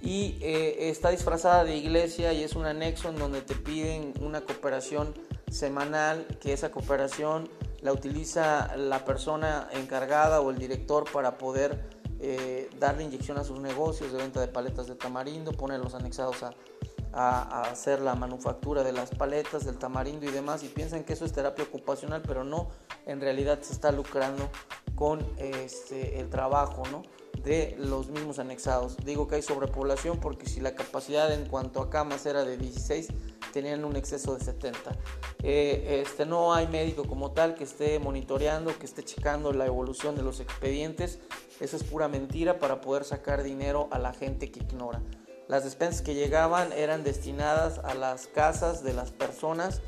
Y 0.00 0.38
eh, 0.42 0.90
está 0.90 1.10
disfrazada 1.10 1.64
de 1.64 1.76
iglesia 1.76 2.32
y 2.32 2.44
es 2.44 2.54
un 2.54 2.66
anexo 2.66 3.08
en 3.08 3.16
donde 3.16 3.42
te 3.42 3.56
piden 3.56 4.14
una 4.20 4.42
cooperación 4.42 5.12
semanal, 5.50 6.26
que 6.40 6.52
esa 6.52 6.70
cooperación 6.70 7.48
la 7.80 7.92
utiliza 7.92 8.76
la 8.76 9.04
persona 9.04 9.68
encargada 9.72 10.40
o 10.40 10.50
el 10.50 10.58
director 10.58 11.10
para 11.10 11.38
poder 11.38 11.88
eh, 12.20 12.68
darle 12.80 13.04
inyección 13.04 13.38
a 13.38 13.44
sus 13.44 13.60
negocios 13.60 14.12
de 14.12 14.18
venta 14.18 14.40
de 14.40 14.48
paletas 14.48 14.88
de 14.88 14.96
tamarindo, 14.96 15.52
ponerlos 15.52 15.94
anexados 15.94 16.42
a, 16.42 16.54
hacer 17.12 18.00
la 18.00 18.14
manufactura 18.14 18.84
de 18.84 18.92
las 18.92 19.10
paletas, 19.10 19.64
del 19.64 19.78
tamarindo 19.78 20.26
y 20.26 20.30
demás, 20.30 20.62
y 20.62 20.68
piensan 20.68 21.02
que 21.02 21.14
eso 21.14 21.24
es 21.24 21.32
terapia 21.32 21.64
ocupacional, 21.64 22.22
pero 22.24 22.44
no, 22.44 22.68
en 23.06 23.20
realidad 23.20 23.60
se 23.62 23.72
está 23.72 23.90
lucrando 23.90 24.48
con 24.94 25.26
este, 25.38 26.20
el 26.20 26.28
trabajo 26.28 26.82
de 27.42 27.74
los 27.78 28.10
mismos 28.10 28.38
anexados. 28.38 28.96
Digo 29.04 29.26
que 29.26 29.36
hay 29.36 29.42
sobrepoblación 29.42 30.20
porque 30.20 30.46
si 30.46 30.60
la 30.60 30.74
capacidad 30.74 31.32
en 31.32 31.46
cuanto 31.46 31.80
a 31.80 31.90
camas 31.90 32.26
era 32.26 32.44
de 32.44 32.56
16, 32.56 33.08
tenían 33.52 33.84
un 33.84 33.96
exceso 33.96 34.34
de 34.36 34.44
70. 34.44 34.96
Eh, 35.42 36.02
este, 36.04 36.26
no 36.26 36.54
hay 36.54 36.66
médico 36.66 37.04
como 37.04 37.32
tal 37.32 37.54
que 37.54 37.64
esté 37.64 37.98
monitoreando, 37.98 38.76
que 38.78 38.86
esté 38.86 39.04
checando 39.04 39.52
la 39.52 39.66
evolución 39.66 40.16
de 40.16 40.22
los 40.22 40.40
expedientes. 40.40 41.18
Eso 41.60 41.76
es 41.76 41.84
pura 41.84 42.08
mentira 42.08 42.58
para 42.58 42.80
poder 42.80 43.04
sacar 43.04 43.42
dinero 43.42 43.88
a 43.90 43.98
la 43.98 44.12
gente 44.12 44.50
que 44.50 44.60
ignora. 44.60 45.02
Las 45.48 45.64
despensas 45.64 46.02
que 46.02 46.14
llegaban 46.14 46.72
eran 46.72 47.04
destinadas 47.04 47.78
a 47.78 47.94
las 47.94 48.26
casas 48.26 48.84
de 48.84 48.92
las 48.92 49.10
personas 49.10 49.80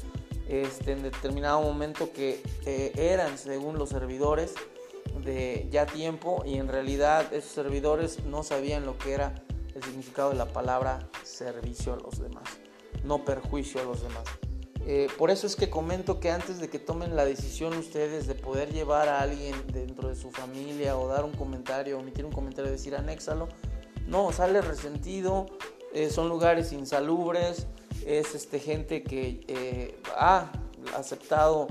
este, 0.48 0.92
en 0.92 1.02
determinado 1.02 1.60
momento 1.62 2.12
que 2.12 2.42
eh, 2.66 2.92
eran, 2.96 3.38
según 3.38 3.78
los 3.78 3.90
servidores, 3.90 4.54
de 5.22 5.68
ya 5.70 5.86
tiempo 5.86 6.42
y 6.46 6.56
en 6.56 6.68
realidad 6.68 7.32
esos 7.34 7.52
servidores 7.52 8.24
no 8.24 8.42
sabían 8.42 8.86
lo 8.86 8.96
que 8.96 9.12
era 9.12 9.34
el 9.74 9.82
significado 9.82 10.30
de 10.30 10.36
la 10.36 10.46
palabra 10.46 11.10
servicio 11.24 11.92
a 11.92 11.96
los 11.96 12.20
demás 12.20 12.60
no 13.04 13.24
perjuicio 13.24 13.80
a 13.80 13.84
los 13.84 14.02
demás. 14.02 14.24
Eh, 14.86 15.08
por 15.18 15.30
eso 15.30 15.46
es 15.46 15.56
que 15.56 15.68
comento 15.68 16.20
que 16.20 16.30
antes 16.30 16.58
de 16.58 16.68
que 16.68 16.78
tomen 16.78 17.14
la 17.14 17.24
decisión 17.24 17.76
ustedes 17.76 18.26
de 18.26 18.34
poder 18.34 18.72
llevar 18.72 19.08
a 19.08 19.20
alguien 19.20 19.54
dentro 19.72 20.08
de 20.08 20.16
su 20.16 20.30
familia 20.30 20.96
o 20.96 21.06
dar 21.06 21.24
un 21.24 21.32
comentario, 21.32 21.98
omitir 21.98 22.24
un 22.24 22.32
comentario, 22.32 22.70
decir 22.70 22.96
anéxalo, 22.96 23.48
no, 24.06 24.32
sale 24.32 24.60
resentido, 24.62 25.46
eh, 25.92 26.10
son 26.10 26.28
lugares 26.28 26.72
insalubres, 26.72 27.66
es 28.06 28.34
este, 28.34 28.58
gente 28.58 29.02
que 29.02 29.44
eh, 29.46 30.00
ha 30.16 30.50
aceptado 30.96 31.68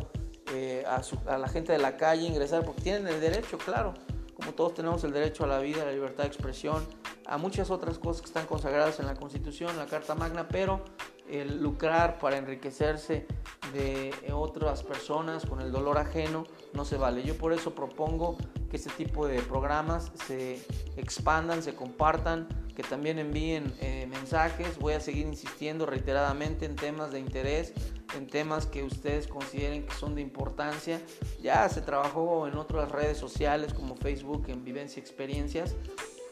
a, 0.87 1.01
a 1.31 1.37
la 1.37 1.47
gente 1.47 1.71
de 1.71 1.77
la 1.77 1.95
calle 1.97 2.25
ingresar 2.25 2.65
porque 2.65 2.81
tienen 2.81 3.07
el 3.07 3.21
derecho, 3.21 3.57
claro, 3.57 3.93
como 4.35 4.53
todos 4.53 4.73
tenemos 4.73 5.03
el 5.03 5.11
derecho 5.11 5.43
a 5.43 5.47
la 5.47 5.59
vida, 5.59 5.81
a 5.81 5.85
la 5.85 5.91
libertad 5.91 6.23
de 6.23 6.29
expresión, 6.29 6.87
a 7.29 7.37
muchas 7.37 7.69
otras 7.69 7.99
cosas 7.99 8.21
que 8.21 8.27
están 8.27 8.47
consagradas 8.47 8.99
en 8.99 9.05
la 9.05 9.13
Constitución, 9.13 9.77
la 9.77 9.85
Carta 9.85 10.15
Magna, 10.15 10.47
pero 10.47 10.83
el 11.29 11.61
lucrar 11.61 12.17
para 12.17 12.37
enriquecerse 12.37 13.27
de 13.71 14.11
otras 14.33 14.81
personas 14.81 15.45
con 15.45 15.61
el 15.61 15.71
dolor 15.71 15.99
ajeno 15.99 16.43
no 16.73 16.85
se 16.85 16.97
vale. 16.97 17.21
Yo 17.23 17.37
por 17.37 17.53
eso 17.53 17.75
propongo 17.75 18.35
que 18.71 18.77
este 18.77 18.89
tipo 18.91 19.27
de 19.27 19.41
programas 19.43 20.11
se 20.25 20.59
expandan, 20.97 21.61
se 21.61 21.75
compartan, 21.75 22.47
que 22.75 22.81
también 22.81 23.19
envíen 23.19 23.75
eh, 23.79 24.07
mensajes. 24.09 24.79
Voy 24.79 24.93
a 24.93 24.99
seguir 24.99 25.27
insistiendo 25.27 25.85
reiteradamente 25.85 26.65
en 26.65 26.75
temas 26.75 27.11
de 27.11 27.19
interés, 27.19 27.73
en 28.17 28.25
temas 28.25 28.65
que 28.65 28.83
ustedes 28.83 29.27
consideren 29.27 29.85
que 29.85 29.93
son 29.93 30.15
de 30.15 30.21
importancia. 30.21 30.99
Ya 31.43 31.69
se 31.69 31.81
trabajó 31.81 32.47
en 32.47 32.57
otras 32.57 32.91
redes 32.91 33.19
sociales 33.19 33.71
como 33.75 33.95
Facebook, 33.95 34.45
en 34.47 34.63
Vivencia 34.63 34.99
Experiencias, 34.99 35.75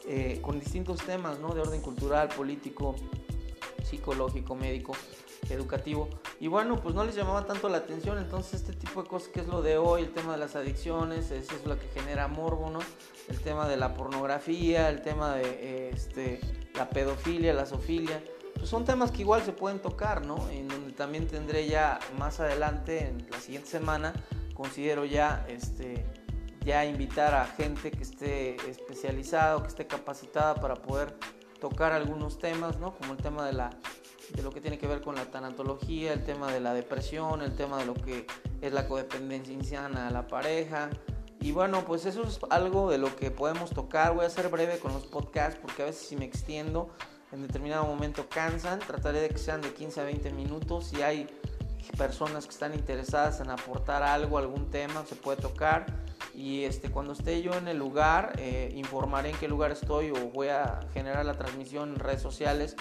eh, 0.08 0.40
con 0.40 0.58
distintos 0.58 1.00
temas 1.04 1.38
¿no? 1.38 1.52
de 1.54 1.60
orden 1.60 1.82
cultural, 1.82 2.28
político, 2.28 2.96
psicológico, 3.84 4.54
médico, 4.54 4.94
educativo. 5.50 6.08
Y 6.40 6.46
bueno, 6.46 6.80
pues 6.80 6.94
no 6.94 7.04
les 7.04 7.14
llamaba 7.14 7.44
tanto 7.44 7.68
la 7.68 7.78
atención, 7.78 8.16
entonces 8.16 8.62
este 8.62 8.72
tipo 8.72 9.02
de 9.02 9.08
cosas 9.08 9.28
que 9.28 9.40
es 9.40 9.46
lo 9.48 9.60
de 9.60 9.76
hoy, 9.76 10.02
el 10.02 10.12
tema 10.12 10.32
de 10.32 10.38
las 10.38 10.56
adicciones, 10.56 11.30
eso 11.30 11.54
es 11.54 11.66
lo 11.66 11.78
que 11.78 11.86
genera 11.88 12.26
morbo, 12.26 12.70
¿no? 12.70 12.78
El 13.28 13.38
tema 13.40 13.68
de 13.68 13.76
la 13.76 13.92
pornografía, 13.92 14.88
el 14.88 15.02
tema 15.02 15.34
de 15.34 15.90
este, 15.90 16.40
la 16.74 16.88
pedofilia, 16.88 17.52
la 17.52 17.66
zoofilia, 17.66 18.22
pues 18.54 18.70
son 18.70 18.86
temas 18.86 19.10
que 19.10 19.20
igual 19.20 19.42
se 19.42 19.52
pueden 19.52 19.80
tocar, 19.80 20.24
¿no? 20.24 20.48
En 20.48 20.68
donde 20.68 20.92
también 20.92 21.26
tendré 21.26 21.68
ya 21.68 21.98
más 22.18 22.40
adelante, 22.40 23.08
en 23.08 23.26
la 23.30 23.40
siguiente 23.40 23.68
semana, 23.68 24.14
considero 24.54 25.04
ya 25.04 25.44
este 25.48 26.06
ya 26.64 26.84
invitar 26.84 27.34
a 27.34 27.46
gente 27.46 27.90
que 27.90 28.02
esté 28.02 28.56
especializada 28.68 29.60
que 29.62 29.68
esté 29.68 29.86
capacitada 29.86 30.54
para 30.54 30.74
poder 30.74 31.14
tocar 31.60 31.92
algunos 31.92 32.38
temas, 32.38 32.78
¿no? 32.78 32.94
Como 32.96 33.12
el 33.12 33.18
tema 33.18 33.46
de, 33.46 33.52
la, 33.52 33.70
de 34.34 34.42
lo 34.42 34.50
que 34.50 34.60
tiene 34.60 34.78
que 34.78 34.86
ver 34.86 35.00
con 35.00 35.16
la 35.16 35.24
tanatología, 35.24 36.12
el 36.12 36.24
tema 36.24 36.52
de 36.52 36.60
la 36.60 36.74
depresión, 36.74 37.42
el 37.42 37.54
tema 37.54 37.78
de 37.78 37.86
lo 37.86 37.94
que 37.94 38.26
es 38.60 38.72
la 38.72 38.86
codependencia 38.86 39.52
insana 39.52 40.08
a 40.08 40.10
la 40.10 40.26
pareja. 40.26 40.90
Y 41.40 41.52
bueno, 41.52 41.84
pues 41.84 42.04
eso 42.06 42.22
es 42.24 42.40
algo 42.50 42.90
de 42.90 42.98
lo 42.98 43.14
que 43.14 43.30
podemos 43.30 43.70
tocar. 43.70 44.14
Voy 44.14 44.24
a 44.24 44.30
ser 44.30 44.48
breve 44.48 44.78
con 44.78 44.92
los 44.92 45.06
podcasts 45.06 45.58
porque 45.60 45.82
a 45.82 45.86
veces 45.86 46.06
si 46.06 46.16
me 46.16 46.24
extiendo 46.24 46.90
en 47.32 47.42
determinado 47.42 47.84
momento 47.84 48.28
cansan. 48.28 48.80
Trataré 48.80 49.20
de 49.20 49.28
que 49.28 49.38
sean 49.38 49.60
de 49.60 49.72
15 49.72 50.00
a 50.00 50.04
20 50.04 50.32
minutos. 50.32 50.88
Si 50.88 51.02
hay 51.02 51.28
personas 51.96 52.44
que 52.44 52.52
están 52.52 52.74
interesadas 52.74 53.40
en 53.40 53.50
aportar 53.50 54.02
algo, 54.02 54.38
algún 54.38 54.70
tema, 54.70 55.04
se 55.06 55.14
puede 55.14 55.40
tocar. 55.40 55.86
Y 56.34 56.64
este, 56.64 56.90
cuando 56.90 57.12
esté 57.12 57.42
yo 57.42 57.54
en 57.54 57.68
el 57.68 57.78
lugar, 57.78 58.34
eh, 58.38 58.72
informaré 58.74 59.30
en 59.30 59.36
qué 59.36 59.48
lugar 59.48 59.72
estoy 59.72 60.10
o 60.10 60.30
voy 60.30 60.48
a 60.48 60.80
generar 60.92 61.24
la 61.24 61.34
transmisión 61.34 61.90
en 61.90 61.98
redes 61.98 62.22
sociales, 62.22 62.76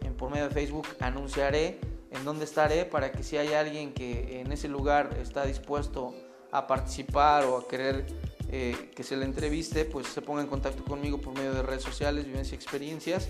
en, 0.00 0.14
por 0.14 0.30
medio 0.30 0.48
de 0.48 0.54
Facebook, 0.54 0.86
anunciaré 1.00 1.78
en 2.10 2.24
dónde 2.24 2.44
estaré 2.44 2.84
para 2.84 3.12
que 3.12 3.22
si 3.22 3.36
hay 3.36 3.52
alguien 3.54 3.92
que 3.92 4.40
en 4.40 4.52
ese 4.52 4.68
lugar 4.68 5.16
está 5.20 5.44
dispuesto 5.44 6.14
a 6.50 6.66
participar 6.66 7.44
o 7.44 7.56
a 7.56 7.68
querer 7.68 8.06
eh, 8.50 8.90
que 8.94 9.02
se 9.02 9.16
le 9.16 9.24
entreviste, 9.24 9.86
pues 9.86 10.06
se 10.08 10.20
ponga 10.20 10.42
en 10.42 10.46
contacto 10.46 10.84
conmigo 10.84 11.18
por 11.18 11.34
medio 11.34 11.54
de 11.54 11.62
redes 11.62 11.82
sociales, 11.82 12.26
vivencia 12.26 12.54
y 12.54 12.56
experiencias. 12.56 13.28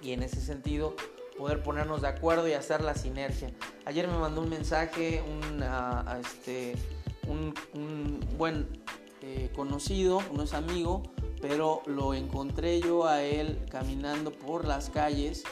Y 0.00 0.12
en 0.12 0.22
ese 0.22 0.40
sentido, 0.40 0.94
poder 1.36 1.62
ponernos 1.62 2.02
de 2.02 2.08
acuerdo 2.08 2.46
y 2.46 2.52
hacer 2.52 2.82
la 2.82 2.94
sinergia. 2.94 3.50
Ayer 3.84 4.06
me 4.06 4.16
mandó 4.16 4.42
un 4.42 4.48
mensaje, 4.48 5.22
un, 5.22 5.64
este, 6.20 6.74
un, 7.32 8.20
buen 8.36 8.68
eh, 9.22 9.50
conocido, 9.54 10.20
no 10.34 10.42
es 10.42 10.54
amigo, 10.54 11.02
pero 11.40 11.82
lo 11.86 12.14
encontré 12.14 12.80
yo 12.80 13.06
a 13.06 13.22
él 13.22 13.64
caminando 13.70 14.30
por 14.30 14.66
las 14.66 14.90
calles 14.90 15.44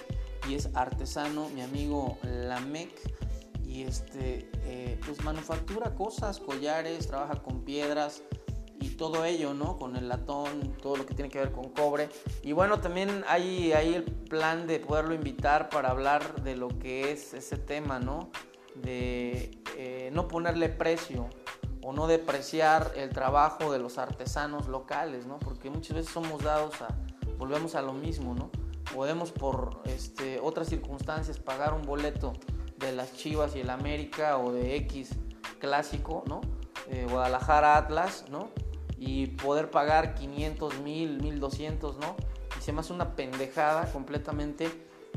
y 0.49 0.55
es 0.55 0.71
artesano, 0.75 1.49
mi 1.51 1.63
amigo 1.63 2.19
Lamec 2.23 2.91
y 3.67 3.83
este 3.83 4.51
eh, 4.65 4.99
pues 5.05 5.23
manufactura 5.25 5.95
cosas, 5.95 6.41
collares, 6.41 7.07
trabaja 7.07 7.43
con 7.43 7.65
piedras 7.65 8.23
y 8.81 8.91
todo 8.91 9.25
ello, 9.25 9.53
¿no? 9.53 9.79
Con 9.79 9.97
el 9.97 10.09
latón, 10.09 10.75
todo 10.81 10.97
lo 10.97 11.07
que 11.07 11.15
tiene 11.15 11.29
que 11.29 11.39
ver 11.39 11.53
con 11.53 11.69
cobre. 11.71 12.09
Y 12.43 12.53
bueno, 12.53 12.81
también 12.81 13.25
hay 13.29 13.73
el 13.73 14.05
plan 14.05 14.67
de 14.67 14.81
poderlo 14.81 15.15
invitar 15.15 15.69
para 15.69 15.91
hablar 15.91 16.43
de 16.43 16.57
lo 16.57 16.69
que 16.69 17.13
es 17.13 17.35
ese 17.35 17.59
tema, 17.59 17.99
¿no? 17.99 18.31
De 18.75 19.51
eh, 19.77 20.11
no 20.13 20.29
ponerle 20.29 20.69
precio 20.69 21.29
o 21.83 21.93
no 21.93 22.07
depreciar 22.07 22.93
el 22.97 23.11
trabajo 23.11 23.73
de 23.73 23.79
los 23.79 23.99
artesanos 23.99 24.69
locales, 24.69 25.27
¿no? 25.27 25.39
Porque 25.39 25.71
muchas 25.71 25.97
veces 25.97 26.13
somos 26.13 26.43
dados 26.43 26.81
a, 26.83 26.89
volvemos 27.39 27.75
a 27.75 27.83
lo 27.83 27.93
mismo, 27.93 28.35
¿no? 28.35 28.51
Podemos 28.95 29.31
por 29.31 29.81
este, 29.85 30.41
otras 30.41 30.69
circunstancias 30.69 31.39
pagar 31.39 31.75
un 31.75 31.83
boleto 31.83 32.33
de 32.77 32.93
las 32.93 33.15
Chivas 33.15 33.55
y 33.57 33.61
el 33.61 33.71
América 33.71 34.39
o 34.39 34.53
de 34.53 34.77
X 34.77 35.11
clásico, 35.59 36.25
¿no? 36.27 36.41
Guadalajara 37.09 37.77
Atlas, 37.77 38.25
¿no? 38.31 38.49
Y 38.99 39.29
poder 39.29 39.71
pagar 39.71 40.15
500 40.15 40.81
mil, 40.81 41.23
1200, 41.23 41.99
¿no? 41.99 42.17
Y 42.59 42.63
se 42.63 42.73
me 42.73 42.81
hace 42.81 42.93
una 42.93 43.15
pendejada 43.15 43.91
completamente 43.93 44.71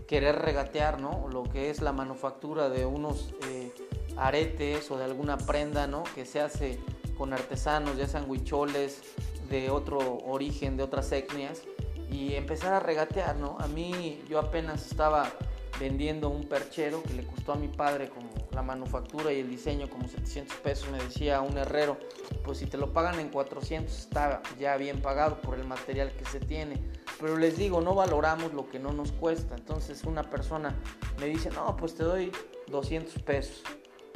querer 0.08 0.36
regatear, 0.40 1.02
¿no? 1.02 1.28
Lo 1.32 1.44
que 1.44 1.70
es 1.70 1.82
la 1.82 1.92
manufactura 1.92 2.70
de 2.70 2.86
unos 2.86 3.34
eh, 3.48 3.74
aretes 4.18 4.90
o 4.92 4.98
de 4.98 5.06
alguna 5.06 5.38
prenda, 5.38 5.88
¿no? 5.88 6.04
Que 6.16 6.26
se 6.26 6.40
hace 6.40 6.80
con 7.18 7.34
artesanos, 7.34 7.98
ya 7.98 8.08
sean 8.08 8.30
huicholes, 8.30 9.02
de 9.50 9.70
otro 9.70 10.18
origen, 10.26 10.78
de 10.78 10.84
otras 10.84 11.12
etnias, 11.12 11.62
y 12.10 12.36
empezar 12.36 12.74
a 12.74 12.80
regatear, 12.80 13.36
¿no? 13.36 13.58
A 13.60 13.68
mí 13.68 14.22
yo 14.30 14.40
apenas 14.40 14.86
estaba 14.88 15.32
vendiendo 15.80 16.30
un 16.30 16.44
perchero 16.44 17.02
que 17.04 17.14
le 17.14 17.26
costó 17.26 17.54
a 17.54 17.56
mi 17.56 17.68
padre 17.68 18.10
como 18.10 18.30
la 18.52 18.62
manufactura 18.62 19.34
y 19.34 19.40
el 19.40 19.50
diseño 19.50 19.90
como 19.90 20.08
700 20.08 20.58
pesos, 20.58 20.90
me 20.92 21.00
decía 21.00 21.42
un 21.42 21.58
herrero, 21.58 21.98
pues 22.44 22.60
si 22.60 22.66
te 22.66 22.78
lo 22.78 22.94
pagan 22.94 23.20
en 23.20 23.30
400 23.30 23.98
está 23.98 24.42
ya 24.60 24.78
bien 24.78 25.02
pagado 25.02 25.42
por 25.42 25.58
el 25.58 25.66
material 25.66 26.12
que 26.12 26.26
se 26.26 26.40
tiene. 26.40 26.78
Pero 27.20 27.38
les 27.38 27.58
digo, 27.58 27.82
no 27.82 27.96
valoramos 27.96 28.54
lo 28.54 28.70
que 28.70 28.80
no 28.80 28.92
nos 28.92 29.12
cuesta. 29.12 29.56
Entonces 29.56 30.04
una 30.04 30.30
persona 30.30 30.76
me 31.20 31.28
dice, 31.28 31.50
no, 31.52 31.76
pues 31.78 31.96
te 31.96 32.04
doy 32.04 32.32
200 32.68 33.22
pesos. 33.24 33.64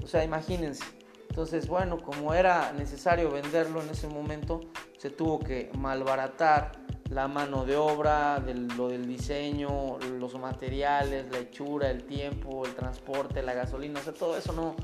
O 0.04 0.08
sea, 0.08 0.24
imagínense. 0.24 0.84
Entonces, 1.30 1.68
bueno, 1.68 2.02
como 2.02 2.34
era 2.34 2.72
necesario 2.74 3.30
venderlo 3.32 3.82
en 3.82 3.90
ese 3.90 4.08
momento, 4.08 4.62
se 4.98 5.10
tuvo 5.10 5.40
que 5.40 5.70
malbaratar 5.78 6.72
la 7.10 7.28
mano 7.28 7.66
de 7.66 7.78
obra, 7.78 8.40
lo 8.40 8.90
del 8.90 9.08
diseño, 9.08 10.00
los 10.00 10.38
materiales, 10.40 11.28
la 11.32 11.40
hechura, 11.40 11.90
el 11.90 12.04
tiempo, 12.04 12.66
el 12.66 12.74
transporte, 12.76 13.42
la 13.44 13.54
gasolina, 13.54 14.00
o 14.00 14.04
sea, 14.04 14.14
todo 14.14 14.38
eso 14.38 14.52
no, 14.54 14.76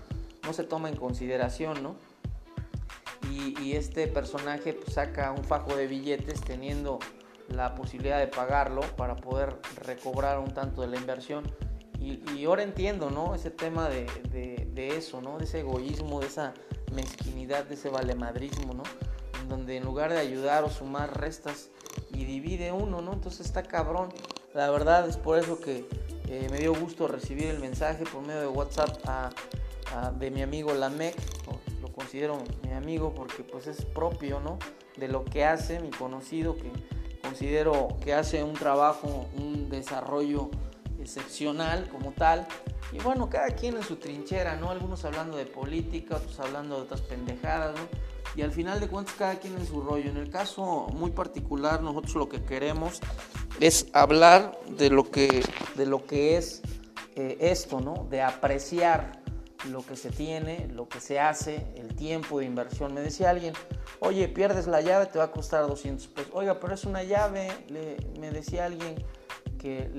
no 0.43 0.54
se 0.54 0.63
toma 0.63 0.89
en 0.89 0.95
consideración, 0.95 1.84
¿no? 1.84 1.95
Y, 3.32 3.73
este 3.73 4.08
personaje 4.08 4.73
pues, 4.73 4.93
saca 4.93 5.32
un 5.32 5.43
fajo 5.43 5.76
de 5.76 5.88
billetes 5.88 6.41
teniendo 6.41 6.99
la 7.49 7.73
posibilidad 7.73 8.19
de 8.19 8.28
pagarlo 8.28 8.82
para 8.95 9.15
poder 9.15 9.56
recobrar 9.78 10.38
un 10.38 10.54
tanto 10.54 10.82
de 10.82 10.88
la 10.88 10.97
inversión 10.97 11.43
y, 12.04 12.46
ahora 12.46 12.63
entiendo, 12.63 13.10
¿no? 13.10 13.34
Ese 13.34 13.50
tema 13.50 13.88
de, 13.88 14.08
eso, 14.76 15.22
¿no? 15.22 15.38
De 15.38 15.46
ese 15.46 15.62
egoísmo, 15.62 16.20
de 16.20 16.28
esa 16.28 16.54
mezquinidad, 16.94 17.63
de 17.63 17.76
ese 17.76 17.89
valemadrismo, 17.89 18.74
¿no? 18.74 18.84
Donde 19.48 19.78
en 19.78 19.86
lugar 19.86 20.12
de 20.12 20.20
ayudar 20.20 20.66
o 20.66 20.70
sumar 20.70 21.18
restas 21.18 21.70
y 22.12 22.26
divide 22.26 22.74
uno, 22.74 23.02
¿no? 23.02 23.13
Entonces 23.13 23.46
está 23.46 23.63
cabrón. 23.63 24.10
La 24.54 24.70
verdad 24.70 25.08
es 25.08 25.16
por 25.16 25.39
eso 25.39 25.62
que 25.62 25.88
eh, 26.28 26.48
me 26.52 26.60
dio 26.60 26.76
gusto 26.76 27.08
recibir 27.08 27.46
el 27.46 27.60
mensaje 27.60 28.04
por 28.04 28.22
medio 28.22 28.42
de 28.42 28.48
WhatsApp 28.48 28.98
de 30.20 30.32
mi 30.32 30.42
amigo 30.42 30.74
Lamec. 30.74 31.16
Lo 31.82 31.88
considero 31.94 32.38
mi 32.63 32.74
amigo 32.74 33.13
porque 33.13 33.44
pues 33.44 33.68
es 33.68 33.86
propio, 33.86 34.42
¿no? 34.42 34.60
De 34.98 35.08
lo 35.08 35.24
que 35.24 35.46
hace, 35.46 35.80
mi 35.80 35.89
conocido, 35.89 36.56
que 36.56 36.70
considero 37.22 37.88
que 38.04 38.13
hace 38.13 38.44
un 38.44 38.54
trabajo, 38.54 39.28
un 39.38 39.70
desarrollo 39.70 40.50
excepcional 41.04 41.89
como 41.89 42.12
tal. 42.12 42.48
Y 42.92 43.00
bueno, 43.00 43.30
cada 43.30 43.50
quien 43.50 43.76
en 43.76 43.84
su 43.84 43.98
trinchera, 43.98 44.56
¿no? 44.56 44.72
Algunos 44.72 45.04
hablando 45.06 45.38
de 45.38 45.46
política, 45.46 46.16
otros 46.16 46.39
hablando 46.39 46.78
de 46.78 46.82
otras 46.84 47.02
pendejadas, 47.02 47.76
¿no? 47.76 47.88
Y 48.36 48.42
al 48.42 48.52
final 48.52 48.80
de 48.80 48.88
cuentas 48.88 49.16
cada 49.18 49.36
quien 49.36 49.56
en 49.58 49.68
su 49.68 49.82
rollo. 49.82 50.10
En 50.10 50.18
el 50.18 50.30
caso 50.30 50.88
muy 50.94 51.12
particular, 51.12 51.82
nosotros 51.82 52.16
lo 52.16 52.30
que 52.30 52.44
queremos 52.44 53.00
es 53.60 53.88
hablar 53.94 54.60
de 54.68 54.89
lo 54.89 55.12
que, 55.12 55.44
de 55.76 55.86
lo 55.86 56.06
que 56.06 56.38
es 56.38 56.62
eh, 57.16 57.38
esto, 57.39 57.80
¿no? 57.80 58.08
De 58.10 58.22
apreciar 58.22 59.24
lo 59.70 59.86
que 59.86 59.96
se 59.96 60.10
tiene, 60.10 60.68
lo 60.74 60.88
que 60.88 61.00
se 61.00 61.20
hace, 61.20 61.66
el 61.76 61.96
tiempo 61.96 62.39
de 62.39 62.46
inversión. 62.46 62.94
Me 62.94 63.02
decía 63.02 63.30
alguien, 63.30 63.54
oye, 64.00 64.28
pierdes 64.28 64.68
la 64.68 64.82
llave, 64.82 65.06
te 65.06 65.20
va 65.20 65.26
a 65.26 65.32
costar 65.32 65.68
200 65.68 66.08
pesos. 66.08 66.32
Oiga, 66.34 66.60
pero 66.60 66.74
es 66.74 66.84
una 66.86 67.04
llave, 67.04 67.50
le, 67.70 67.98
me 68.20 68.32
decía 68.32 68.66
alguien 68.66 68.96
que 69.63 69.89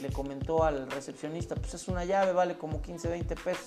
le, 0.00 0.12
comentó 0.12 0.62
al 0.62 0.88
recepcionista, 0.88 1.56
pues 1.56 1.74
es 1.74 1.88
una 1.88 2.04
llave, 2.04 2.32
vale 2.32 2.56
como 2.56 2.80
15, 2.80 3.08
20 3.08 3.34
pesos. 3.34 3.66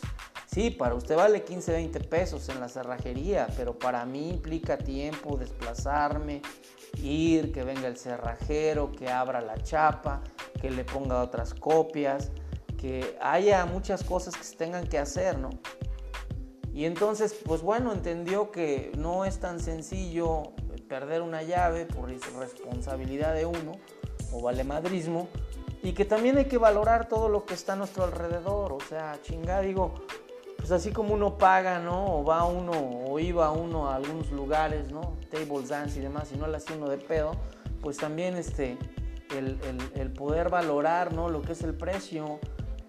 Sí, 0.49 0.69
para 0.69 0.95
usted 0.95 1.17
vale 1.17 1.43
15, 1.43 1.73
20 1.73 1.99
pesos 1.99 2.47
en 2.47 2.61
la 2.61 2.69
cerrajería, 2.69 3.47
pero 3.57 3.77
para 3.77 4.05
mí 4.05 4.29
implica 4.29 4.77
tiempo, 4.77 5.35
desplazarme, 5.35 6.41
ir, 7.01 7.51
que 7.51 7.65
venga 7.65 7.89
el 7.89 7.97
cerrajero, 7.97 8.93
que 8.93 9.09
abra 9.09 9.41
la 9.41 9.61
chapa, 9.61 10.21
que 10.61 10.71
le 10.71 10.85
ponga 10.85 11.21
otras 11.21 11.53
copias, 11.53 12.31
que 12.77 13.17
haya 13.19 13.65
muchas 13.65 14.01
cosas 14.05 14.37
que 14.37 14.45
se 14.45 14.55
tengan 14.55 14.87
que 14.87 14.97
hacer, 14.97 15.37
¿no? 15.37 15.49
Y 16.73 16.85
entonces, 16.85 17.35
pues 17.45 17.61
bueno, 17.61 17.91
entendió 17.91 18.49
que 18.49 18.93
no 18.97 19.25
es 19.25 19.39
tan 19.39 19.59
sencillo 19.59 20.53
perder 20.87 21.21
una 21.21 21.43
llave 21.43 21.85
por 21.85 22.09
responsabilidad 22.09 23.33
de 23.33 23.45
uno, 23.45 23.73
o 24.33 24.41
valemadrismo 24.41 25.27
y 25.81 25.93
que 25.93 26.05
también 26.05 26.37
hay 26.37 26.45
que 26.45 26.57
valorar 26.57 27.07
todo 27.07 27.29
lo 27.29 27.45
que 27.45 27.53
está 27.53 27.73
a 27.73 27.75
nuestro 27.75 28.05
alrededor, 28.05 28.71
o 28.71 28.79
sea, 28.79 29.19
chingada, 29.21 29.61
digo, 29.61 29.93
pues 30.57 30.71
así 30.71 30.91
como 30.91 31.13
uno 31.13 31.37
paga, 31.37 31.79
¿no? 31.79 32.19
O 32.19 32.23
va 32.23 32.45
uno, 32.45 32.71
o 32.71 33.19
iba 33.19 33.51
uno 33.51 33.89
a 33.89 33.95
algunos 33.95 34.31
lugares, 34.31 34.93
¿no? 34.93 35.17
Table 35.29 35.67
dance 35.67 35.99
y 35.99 36.01
demás, 36.01 36.31
y 36.31 36.37
no 36.37 36.47
le 36.47 36.55
hace 36.55 36.73
uno 36.73 36.87
de 36.87 36.97
pedo, 36.97 37.33
pues 37.81 37.97
también 37.97 38.37
este, 38.37 38.77
el, 39.35 39.59
el, 39.95 40.13
poder 40.13 40.49
valorar, 40.49 41.13
¿no? 41.13 41.27
Lo 41.27 41.41
que 41.41 41.51
es 41.51 41.63
el 41.63 41.75
precio. 41.75 42.39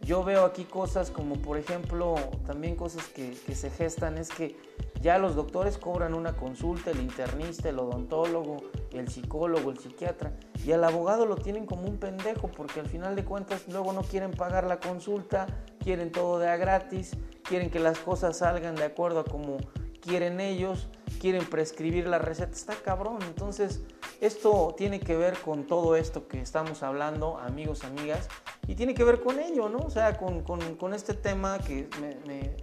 Yo 0.03 0.23
veo 0.23 0.45
aquí 0.45 0.63
cosas 0.63 1.11
como, 1.11 1.35
por 1.37 1.57
ejemplo, 1.59 2.15
también 2.47 2.77
cosas 2.77 3.09
que, 3.09 3.37
que 3.45 3.57
se 3.57 3.71
gestan, 3.71 4.19
es 4.19 4.29
que 4.29 4.57
ya 5.05 5.19
los 5.19 5.37
doctores 5.37 5.77
cobran 5.77 6.15
una 6.15 6.35
consulta, 6.35 6.91
el 6.91 6.99
internista, 6.99 7.69
el 7.69 7.79
odontólogo, 7.79 8.57
el 8.91 9.07
psicólogo, 9.11 9.71
el 9.71 9.79
psiquiatra, 9.79 10.33
y 10.65 10.73
al 10.73 10.83
abogado 10.83 11.27
lo 11.27 11.37
tienen 11.37 11.67
como 11.67 11.83
un 11.83 11.99
pendejo 11.99 12.49
porque 12.49 12.81
al 12.81 12.89
final 12.89 13.15
de 13.15 13.23
cuentas 13.23 13.69
luego 13.69 13.93
no 13.93 14.01
quieren 14.01 14.31
pagar 14.31 14.67
la 14.67 14.81
consulta, 14.81 15.47
quieren 15.79 16.11
todo 16.11 16.39
de 16.39 16.49
a 16.49 16.57
gratis, 16.57 17.19
quieren 17.43 17.69
que 17.69 17.81
las 17.81 17.99
cosas 17.99 18.39
salgan 18.39 18.77
de 18.77 18.85
acuerdo 18.85 19.21
a 19.21 19.25
como 19.25 19.59
quieren 20.01 20.41
ellos, 20.41 20.89
quieren 21.21 21.45
prescribir 21.45 22.07
la 22.07 22.19
receta, 22.19 22.53
está 22.53 22.75
cabrón. 22.75 23.19
Entonces, 23.27 23.83
esto 24.23 24.75
tiene 24.75 25.01
que 25.01 25.19
ver 25.19 25.37
con 25.37 25.67
todo 25.67 25.97
esto 25.97 26.29
que 26.29 26.41
estamos 26.41 26.83
hablando, 26.83 27.37
amigos, 27.37 27.85
amigas, 27.85 28.31
y 28.67 28.75
tiene 28.75 28.95
que 28.95 29.05
ver 29.05 29.21
con 29.21 29.39
ello, 29.39 29.69
¿no? 29.69 29.81
O 29.81 29.91
sea, 29.91 30.17
con, 30.17 30.95
este 30.95 31.13
tema 31.13 31.59
que 31.59 31.91
me, 32.01 32.57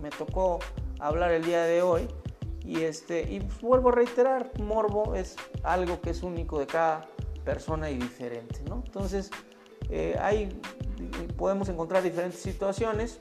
me 0.00 0.08
tocó 0.08 0.58
hablar 1.02 1.32
el 1.32 1.44
día 1.44 1.64
de 1.64 1.82
hoy. 1.82 2.08
Y, 2.64 2.82
este, 2.82 3.22
y 3.22 3.40
vuelvo 3.60 3.88
a 3.88 3.92
reiterar, 3.92 4.52
morbo 4.60 5.16
es 5.16 5.36
algo 5.64 6.00
que 6.00 6.10
es 6.10 6.22
único 6.22 6.60
de 6.60 6.66
cada 6.66 7.08
persona 7.44 7.90
y 7.90 7.98
diferente. 7.98 8.60
¿no? 8.68 8.82
Entonces, 8.86 9.30
eh, 9.90 10.16
hay, 10.20 10.48
podemos 11.36 11.68
encontrar 11.68 12.04
diferentes 12.04 12.40
situaciones 12.40 13.20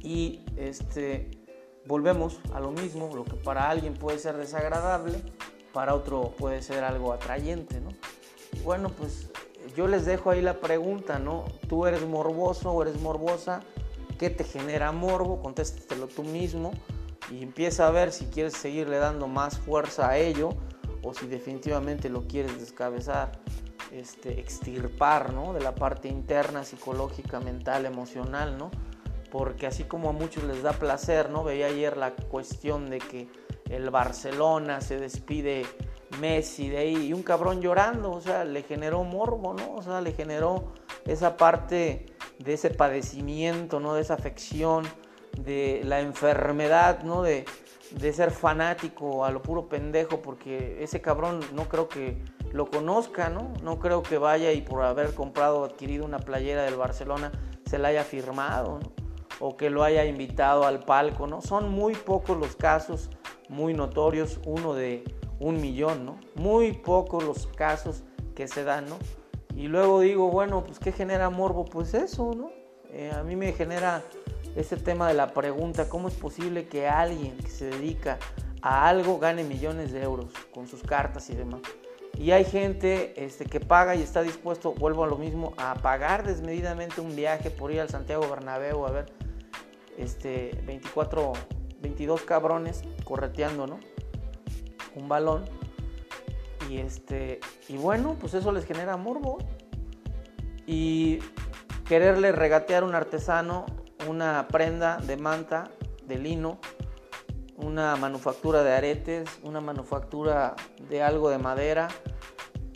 y 0.00 0.44
este, 0.56 1.30
volvemos 1.86 2.40
a 2.52 2.60
lo 2.60 2.72
mismo, 2.72 3.14
lo 3.14 3.24
que 3.24 3.36
para 3.36 3.70
alguien 3.70 3.94
puede 3.94 4.18
ser 4.18 4.36
desagradable, 4.36 5.22
para 5.72 5.94
otro 5.94 6.34
puede 6.36 6.60
ser 6.62 6.82
algo 6.82 7.12
atrayente, 7.12 7.80
¿no? 7.80 7.90
Bueno, 8.64 8.90
pues 8.90 9.30
yo 9.76 9.86
les 9.86 10.06
dejo 10.06 10.30
ahí 10.30 10.40
la 10.40 10.60
pregunta, 10.60 11.18
¿no? 11.18 11.44
¿Tú 11.68 11.86
eres 11.86 12.02
morboso 12.06 12.72
o 12.72 12.82
eres 12.82 13.00
morbosa? 13.00 13.60
¿Qué 14.18 14.30
te 14.30 14.44
genera 14.44 14.90
morbo? 14.90 15.40
Contéstatelo 15.40 16.08
tú 16.08 16.24
mismo 16.24 16.72
y 17.30 17.42
empieza 17.42 17.86
a 17.86 17.90
ver 17.90 18.12
si 18.12 18.26
quieres 18.26 18.54
seguirle 18.54 18.98
dando 18.98 19.28
más 19.28 19.58
fuerza 19.58 20.08
a 20.10 20.18
ello 20.18 20.50
o 21.02 21.14
si 21.14 21.26
definitivamente 21.28 22.08
lo 22.08 22.26
quieres 22.26 22.58
descabezar, 22.58 23.32
este, 23.92 24.40
extirpar, 24.40 25.32
¿no? 25.32 25.52
De 25.52 25.60
la 25.60 25.74
parte 25.74 26.08
interna, 26.08 26.64
psicológica, 26.64 27.38
mental, 27.38 27.86
emocional, 27.86 28.58
¿no? 28.58 28.70
Porque 29.30 29.66
así 29.66 29.84
como 29.84 30.08
a 30.08 30.12
muchos 30.12 30.42
les 30.44 30.62
da 30.62 30.72
placer, 30.72 31.30
¿no? 31.30 31.44
Veía 31.44 31.66
ayer 31.66 31.96
la 31.96 32.14
cuestión 32.14 32.90
de 32.90 32.98
que 32.98 33.28
el 33.70 33.90
Barcelona 33.90 34.80
se 34.80 34.98
despide 34.98 35.64
Messi 36.20 36.70
de 36.70 36.78
ahí 36.78 37.06
y 37.06 37.12
un 37.12 37.22
cabrón 37.22 37.60
llorando, 37.60 38.10
o 38.10 38.20
sea, 38.20 38.44
le 38.44 38.62
generó 38.62 39.04
morbo, 39.04 39.54
¿no? 39.54 39.74
O 39.74 39.82
sea, 39.82 40.00
le 40.00 40.12
generó 40.12 40.72
esa 41.04 41.36
parte 41.36 42.06
de 42.38 42.54
ese 42.54 42.70
padecimiento, 42.70 43.80
¿no? 43.80 43.94
De 43.94 44.02
esa 44.02 44.14
afección, 44.14 44.84
de 45.36 45.82
la 45.84 46.00
enfermedad, 46.00 47.02
¿no? 47.02 47.22
De, 47.22 47.44
de 47.92 48.12
ser 48.12 48.30
fanático 48.30 49.24
a 49.24 49.30
lo 49.30 49.42
puro 49.42 49.68
pendejo, 49.68 50.20
porque 50.20 50.82
ese 50.82 51.00
cabrón 51.00 51.40
no 51.54 51.68
creo 51.68 51.88
que 51.88 52.22
lo 52.52 52.66
conozca, 52.70 53.28
¿no? 53.28 53.52
No 53.62 53.78
creo 53.78 54.02
que 54.02 54.18
vaya 54.18 54.52
y 54.52 54.62
por 54.62 54.82
haber 54.82 55.14
comprado 55.14 55.60
o 55.60 55.64
adquirido 55.64 56.04
una 56.04 56.18
playera 56.18 56.62
del 56.62 56.76
Barcelona 56.76 57.32
se 57.66 57.78
la 57.78 57.88
haya 57.88 58.04
firmado. 58.04 58.80
O 59.40 59.56
que 59.56 59.70
lo 59.70 59.84
haya 59.84 60.04
invitado 60.04 60.66
al 60.66 60.80
palco, 60.80 61.28
¿no? 61.28 61.40
Son 61.42 61.70
muy 61.70 61.94
pocos 61.94 62.36
los 62.36 62.56
casos 62.56 63.08
muy 63.48 63.72
notorios, 63.72 64.40
uno 64.44 64.74
de 64.74 65.04
un 65.38 65.60
millón, 65.60 66.04
¿no? 66.04 66.18
Muy 66.34 66.72
pocos 66.72 67.24
los 67.24 67.46
casos 67.46 68.02
que 68.34 68.48
se 68.48 68.64
dan, 68.64 68.86
¿no? 68.86 68.98
Y 69.58 69.66
luego 69.66 69.98
digo, 69.98 70.30
bueno, 70.30 70.62
pues 70.64 70.78
¿qué 70.78 70.92
genera 70.92 71.30
morbo? 71.30 71.64
Pues 71.64 71.92
eso, 71.92 72.32
¿no? 72.32 72.52
Eh, 72.92 73.10
a 73.12 73.24
mí 73.24 73.34
me 73.34 73.52
genera 73.52 74.04
ese 74.54 74.76
tema 74.76 75.08
de 75.08 75.14
la 75.14 75.34
pregunta, 75.34 75.88
¿cómo 75.88 76.06
es 76.06 76.14
posible 76.14 76.68
que 76.68 76.86
alguien 76.86 77.36
que 77.38 77.48
se 77.48 77.64
dedica 77.64 78.20
a 78.62 78.88
algo 78.88 79.18
gane 79.18 79.42
millones 79.42 79.90
de 79.90 80.00
euros 80.00 80.30
con 80.54 80.68
sus 80.68 80.84
cartas 80.84 81.28
y 81.30 81.34
demás? 81.34 81.60
Y 82.16 82.30
hay 82.30 82.44
gente 82.44 83.12
este, 83.16 83.46
que 83.46 83.58
paga 83.58 83.96
y 83.96 84.02
está 84.02 84.22
dispuesto, 84.22 84.74
vuelvo 84.74 85.02
a 85.02 85.08
lo 85.08 85.16
mismo, 85.16 85.54
a 85.56 85.74
pagar 85.74 86.24
desmedidamente 86.24 87.00
un 87.00 87.16
viaje 87.16 87.50
por 87.50 87.72
ir 87.72 87.80
al 87.80 87.88
Santiago 87.88 88.28
Bernabéu 88.30 88.86
a 88.86 88.92
ver 88.92 89.06
este, 89.96 90.52
24, 90.66 91.32
22 91.80 92.22
cabrones 92.22 92.84
correteando, 93.02 93.66
¿no? 93.66 93.80
Un 94.94 95.08
balón. 95.08 95.57
Y, 96.68 96.78
este, 96.78 97.40
y 97.68 97.76
bueno, 97.76 98.16
pues 98.18 98.34
eso 98.34 98.52
les 98.52 98.64
genera 98.64 98.96
morbo. 98.96 99.38
Y 100.66 101.20
quererle 101.86 102.32
regatear 102.32 102.82
a 102.82 102.86
un 102.86 102.94
artesano 102.94 103.66
una 104.08 104.46
prenda 104.48 104.98
de 104.98 105.16
manta, 105.16 105.70
de 106.06 106.18
lino, 106.18 106.58
una 107.56 107.96
manufactura 107.96 108.62
de 108.62 108.74
aretes, 108.74 109.28
una 109.42 109.60
manufactura 109.60 110.54
de 110.88 111.02
algo 111.02 111.30
de 111.30 111.38
madera 111.38 111.88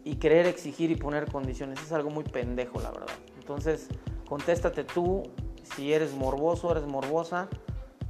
y 0.04 0.16
querer 0.16 0.46
exigir 0.46 0.90
y 0.90 0.96
poner 0.96 1.30
condiciones. 1.30 1.80
Es 1.80 1.92
algo 1.92 2.10
muy 2.10 2.24
pendejo, 2.24 2.80
la 2.80 2.90
verdad. 2.90 3.14
Entonces, 3.38 3.88
contéstate 4.28 4.84
tú 4.84 5.22
si 5.62 5.92
eres 5.92 6.14
morboso, 6.14 6.72
eres 6.72 6.86
morbosa, 6.86 7.48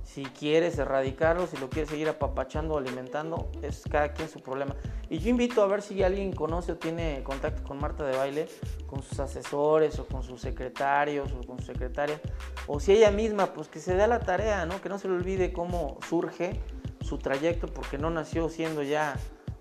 si 0.02 0.24
quieres 0.24 0.78
erradicarlo, 0.78 1.46
si 1.46 1.56
lo 1.58 1.68
quieres 1.68 1.90
seguir 1.90 2.08
apapachando 2.08 2.76
alimentando, 2.76 3.50
es 3.62 3.82
cada 3.90 4.12
quien 4.12 4.28
su 4.28 4.40
problema. 4.40 4.74
Y 5.12 5.18
yo 5.18 5.28
invito 5.28 5.62
a 5.62 5.66
ver 5.66 5.82
si 5.82 6.02
alguien 6.02 6.32
conoce 6.32 6.72
o 6.72 6.76
tiene 6.76 7.22
contacto 7.22 7.62
con 7.68 7.78
Marta 7.78 8.02
de 8.02 8.16
Baile, 8.16 8.48
con 8.86 9.02
sus 9.02 9.20
asesores 9.20 9.98
o 9.98 10.06
con 10.06 10.22
sus 10.22 10.40
secretarios 10.40 11.30
o 11.32 11.46
con 11.46 11.58
su 11.58 11.66
secretaria, 11.66 12.18
o 12.66 12.80
si 12.80 12.92
ella 12.92 13.10
misma, 13.10 13.52
pues 13.52 13.68
que 13.68 13.78
se 13.78 13.94
dé 13.94 14.06
la 14.06 14.20
tarea, 14.20 14.64
¿no? 14.64 14.80
Que 14.80 14.88
no 14.88 14.98
se 14.98 15.08
le 15.08 15.14
olvide 15.16 15.52
cómo 15.52 15.98
surge 16.08 16.62
su 17.02 17.18
trayecto, 17.18 17.66
porque 17.66 17.98
no 17.98 18.08
nació 18.08 18.48
siendo 18.48 18.82
ya 18.82 19.18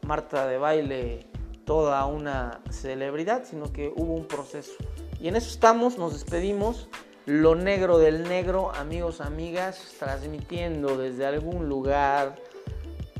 Marta 0.08 0.48
de 0.48 0.58
Baile 0.58 1.28
toda 1.66 2.06
una 2.06 2.62
celebridad, 2.70 3.44
sino 3.44 3.74
que 3.74 3.92
hubo 3.94 4.14
un 4.14 4.28
proceso. 4.28 4.72
Y 5.20 5.28
en 5.28 5.36
eso 5.36 5.50
estamos, 5.50 5.98
nos 5.98 6.14
despedimos. 6.14 6.88
Lo 7.26 7.56
negro 7.56 7.98
del 7.98 8.24
negro, 8.24 8.72
amigos, 8.74 9.20
amigas, 9.20 9.96
transmitiendo 10.00 10.96
desde 10.96 11.26
algún 11.26 11.68
lugar 11.68 12.38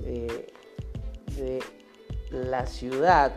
eh, 0.06 0.48
de 1.36 1.60
la 2.32 2.66
ciudad 2.66 3.34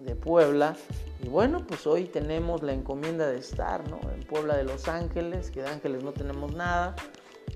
de 0.00 0.14
Puebla. 0.14 0.76
Y 1.22 1.28
bueno, 1.28 1.66
pues 1.66 1.86
hoy 1.86 2.04
tenemos 2.04 2.62
la 2.62 2.72
encomienda 2.72 3.26
de 3.26 3.38
estar 3.38 3.88
¿no? 3.88 4.00
en 4.14 4.22
Puebla 4.24 4.56
de 4.56 4.64
Los 4.64 4.88
Ángeles, 4.88 5.50
que 5.50 5.62
de 5.62 5.68
ángeles 5.68 6.02
no 6.02 6.12
tenemos 6.12 6.54
nada. 6.54 6.94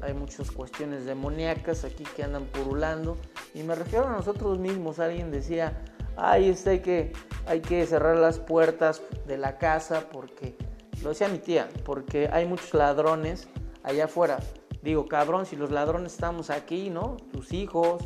Hay 0.01 0.15
muchas 0.15 0.51
cuestiones 0.51 1.05
demoníacas 1.05 1.85
aquí 1.85 2.05
que 2.17 2.25
andan 2.25 2.45
purulando. 2.47 3.17
Y 3.55 3.63
me 3.63 3.75
refiero 3.75 4.09
a 4.09 4.13
nosotros 4.13 4.59
mismos. 4.59 4.99
Alguien 4.99 5.31
decía, 5.31 5.85
ay, 6.17 6.49
este 6.49 6.71
hay 6.71 6.81
que, 6.81 7.13
hay 7.47 7.61
que 7.61 7.87
cerrar 7.87 8.17
las 8.17 8.39
puertas 8.39 9.03
de 9.27 9.39
la 9.39 9.59
casa 9.59 10.09
porque, 10.11 10.57
lo 11.03 11.11
decía 11.11 11.29
mi 11.29 11.39
tía, 11.39 11.69
porque 11.85 12.29
hay 12.33 12.47
muchos 12.47 12.75
ladrones 12.75 13.49
allá 13.85 14.07
afuera. 14.07 14.39
Digo, 14.83 15.07
cabrón, 15.07 15.47
si 15.47 15.55
los 15.55 15.71
ladrones 15.71 16.13
estamos 16.13 16.51
aquí, 16.51 16.91
¿no? 16.91 17.17
Tus 17.33 17.53
hijos, 17.53 18.03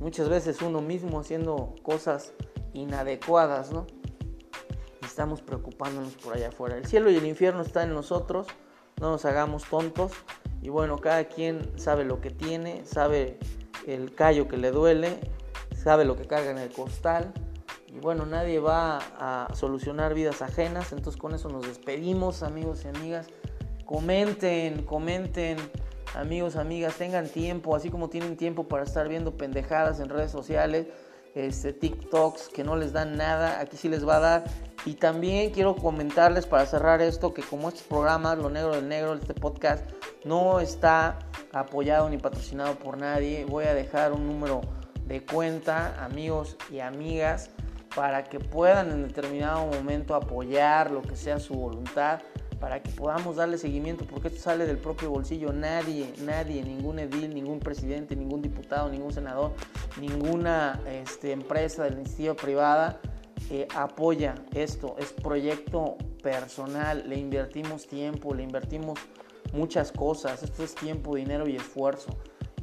muchas 0.00 0.28
veces 0.28 0.62
uno 0.62 0.80
mismo 0.80 1.20
haciendo 1.20 1.74
cosas 1.82 2.32
inadecuadas, 2.72 3.72
¿no? 3.72 3.86
Estamos 5.02 5.40
preocupándonos 5.40 6.14
por 6.14 6.34
allá 6.34 6.48
afuera. 6.48 6.76
El 6.76 6.86
cielo 6.86 7.10
y 7.10 7.16
el 7.16 7.26
infierno 7.26 7.62
están 7.62 7.88
en 7.88 7.94
nosotros, 7.94 8.46
no 9.00 9.10
nos 9.10 9.24
hagamos 9.24 9.64
tontos. 9.64 10.12
Y 10.62 10.68
bueno, 10.68 10.98
cada 10.98 11.24
quien 11.24 11.78
sabe 11.78 12.04
lo 12.04 12.20
que 12.20 12.30
tiene, 12.30 12.84
sabe 12.84 13.38
el 13.86 14.14
callo 14.14 14.48
que 14.48 14.56
le 14.56 14.70
duele, 14.70 15.20
sabe 15.74 16.04
lo 16.04 16.16
que 16.16 16.26
carga 16.26 16.50
en 16.50 16.58
el 16.58 16.70
costal. 16.72 17.32
Y 17.86 17.98
bueno, 18.00 18.26
nadie 18.26 18.58
va 18.58 18.98
a 19.18 19.54
solucionar 19.54 20.12
vidas 20.12 20.42
ajenas. 20.42 20.92
Entonces 20.92 21.20
con 21.20 21.34
eso 21.34 21.48
nos 21.48 21.66
despedimos, 21.66 22.42
amigos 22.42 22.84
y 22.84 22.88
amigas. 22.88 23.28
Comenten, 23.84 24.82
comenten 24.82 25.56
amigos, 26.14 26.56
amigas, 26.56 26.94
tengan 26.94 27.28
tiempo, 27.28 27.74
así 27.74 27.90
como 27.90 28.08
tienen 28.08 28.36
tiempo 28.36 28.68
para 28.68 28.84
estar 28.84 29.08
viendo 29.08 29.36
pendejadas 29.36 30.00
en 30.00 30.08
redes 30.08 30.30
sociales, 30.30 30.86
este, 31.34 31.72
TikToks 31.72 32.48
que 32.48 32.64
no 32.64 32.76
les 32.76 32.92
dan 32.92 33.16
nada, 33.16 33.60
aquí 33.60 33.76
sí 33.76 33.88
les 33.88 34.06
va 34.06 34.16
a 34.16 34.20
dar. 34.20 34.44
Y 34.84 34.94
también 34.94 35.50
quiero 35.50 35.74
comentarles 35.74 36.46
para 36.46 36.64
cerrar 36.64 37.02
esto 37.02 37.34
que 37.34 37.42
como 37.42 37.68
estos 37.68 37.82
programas, 37.82 38.38
Lo 38.38 38.48
Negro 38.48 38.74
del 38.74 38.88
Negro, 38.88 39.14
este 39.14 39.34
podcast, 39.34 39.84
no 40.24 40.60
está 40.60 41.18
apoyado 41.52 42.08
ni 42.08 42.18
patrocinado 42.18 42.76
por 42.76 42.96
nadie, 42.96 43.44
voy 43.44 43.64
a 43.64 43.74
dejar 43.74 44.12
un 44.12 44.26
número 44.26 44.60
de 45.06 45.24
cuenta, 45.24 46.04
amigos 46.04 46.56
y 46.70 46.80
amigas, 46.80 47.50
para 47.94 48.24
que 48.24 48.38
puedan 48.38 48.90
en 48.90 49.08
determinado 49.08 49.66
momento 49.66 50.14
apoyar 50.14 50.90
lo 50.90 51.02
que 51.02 51.16
sea 51.16 51.38
su 51.38 51.54
voluntad 51.54 52.20
para 52.60 52.82
que 52.82 52.90
podamos 52.90 53.36
darle 53.36 53.58
seguimiento, 53.58 54.04
porque 54.06 54.28
esto 54.28 54.40
sale 54.40 54.66
del 54.66 54.78
propio 54.78 55.10
bolsillo. 55.10 55.52
Nadie, 55.52 56.12
nadie, 56.24 56.62
ningún 56.62 56.98
edil, 56.98 57.34
ningún 57.34 57.60
presidente, 57.60 58.16
ningún 58.16 58.42
diputado, 58.42 58.88
ningún 58.90 59.12
senador, 59.12 59.52
ninguna 60.00 60.80
este, 60.86 61.32
empresa 61.32 61.84
de 61.84 61.90
la 61.90 61.96
iniciativa 61.96 62.34
privada 62.34 63.00
eh, 63.50 63.68
apoya 63.74 64.34
esto. 64.54 64.96
Es 64.98 65.12
proyecto 65.12 65.96
personal, 66.22 67.04
le 67.08 67.16
invertimos 67.16 67.86
tiempo, 67.86 68.34
le 68.34 68.42
invertimos 68.42 68.98
muchas 69.52 69.92
cosas. 69.92 70.42
Esto 70.42 70.64
es 70.64 70.74
tiempo, 70.74 71.16
dinero 71.16 71.48
y 71.48 71.56
esfuerzo. 71.56 72.10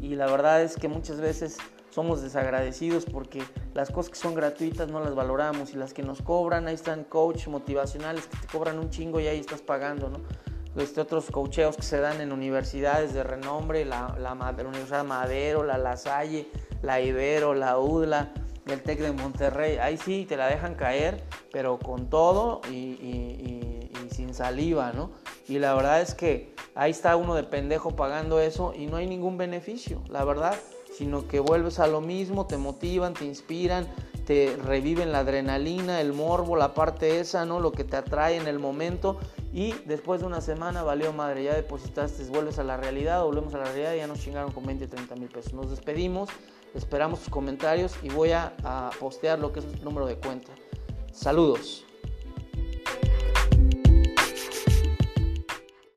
Y 0.01 0.15
la 0.15 0.25
verdad 0.25 0.62
es 0.62 0.75
que 0.75 0.89
muchas 0.89 1.21
veces 1.21 1.58
somos 1.93 2.21
desagradecidos 2.21 3.06
porque 3.06 3.43
las 3.73 3.91
cosas 3.91 4.12
que 4.12 4.17
son 4.17 4.34
gratuitas 4.34 4.89
no 4.89 4.99
las 4.99 5.13
valoramos 5.13 5.73
y 5.73 5.77
las 5.77 5.93
que 5.93 6.01
nos 6.01 6.21
cobran, 6.21 6.67
ahí 6.67 6.73
están 6.73 7.03
coach 7.03 7.47
motivacionales 7.47 8.27
que 8.27 8.38
te 8.38 8.47
cobran 8.47 8.79
un 8.79 8.89
chingo 8.89 9.19
y 9.19 9.27
ahí 9.27 9.39
estás 9.39 9.62
pagando, 9.62 10.10
¿no? 10.10 10.19
Este, 10.75 11.01
otros 11.01 11.29
coacheos 11.29 11.75
que 11.75 11.84
se 11.84 11.99
dan 11.99 12.19
en 12.19 12.32
universidades 12.32 13.13
de 13.13 13.23
renombre, 13.23 13.86
la, 13.86 14.15
la, 14.19 14.34
Universidad 14.34 15.06
Madero, 15.06 15.63
la 15.63 15.77
La 15.77 15.97
Salle, 15.97 16.47
la 16.82 16.99
Ibero, 16.99 17.53
la 17.53 17.77
UDLA, 17.77 18.34
el 18.65 18.82
TEC 18.82 19.01
de 19.01 19.12
Monterrey, 19.12 19.77
ahí 19.77 19.97
sí 19.97 20.25
te 20.27 20.36
la 20.36 20.47
dejan 20.47 20.73
caer, 20.73 21.21
pero 21.51 21.77
con 21.77 22.10
todo 22.10 22.62
y, 22.71 22.73
y, 22.73 23.89
y 24.03 24.10
sin 24.10 24.34
saliva, 24.34 24.93
¿no? 24.93 25.12
Y 25.47 25.60
la 25.60 25.75
verdad 25.75 26.01
es 26.01 26.15
que 26.15 26.56
ahí 26.73 26.89
está 26.89 27.15
uno 27.17 27.36
de 27.36 27.43
pendejo 27.43 27.95
pagando 27.95 28.39
eso 28.39 28.73
y 28.75 28.88
no 28.88 28.97
hay 28.97 29.06
ningún 29.06 29.38
beneficio, 29.38 30.01
la 30.10 30.23
verdad 30.23 30.56
sino 30.97 31.27
que 31.27 31.39
vuelves 31.39 31.79
a 31.79 31.88
lo 31.88 32.01
mismo, 32.01 32.45
te 32.45 32.58
motivan, 32.58 33.13
te 33.13 33.25
inspiran, 33.25 33.88
te 34.25 34.56
reviven 34.56 35.12
la 35.12 35.19
adrenalina, 35.19 35.99
el 35.99 36.13
morbo, 36.13 36.56
la 36.56 36.73
parte 36.73 37.19
esa, 37.19 37.45
¿no? 37.45 37.60
Lo 37.60 37.71
que 37.71 37.84
te 37.84 37.97
atrae 37.97 38.38
en 38.38 38.47
el 38.47 38.60
momento 38.60 39.17
y 39.53 39.73
después 39.86 40.21
de 40.21 40.27
una 40.27 40.41
semana 40.41 40.84
valió 40.84 41.13
madre, 41.13 41.43
ya 41.43 41.56
depositaste, 41.56 42.23
vuelves 42.25 42.60
a 42.60 42.63
la 42.63 42.77
realidad, 42.77 43.23
volvemos 43.23 43.53
a 43.53 43.60
la 43.60 43.65
realidad 43.65 43.93
y 43.93 43.97
ya 43.97 44.08
nos 44.08 44.19
chingaron 44.19 44.51
con 44.51 44.65
20, 44.65 44.88
30 44.88 45.15
mil 45.15 45.29
pesos. 45.29 45.53
Nos 45.53 45.69
despedimos, 45.69 46.29
esperamos 46.73 47.19
sus 47.19 47.29
comentarios 47.29 47.93
y 48.01 48.10
voy 48.10 48.32
a, 48.32 48.53
a 48.63 48.91
postear 48.99 49.39
lo 49.39 49.51
que 49.51 49.60
es 49.60 49.65
el 49.65 49.84
número 49.84 50.06
de 50.06 50.15
cuenta. 50.15 50.51
Saludos. 51.12 51.86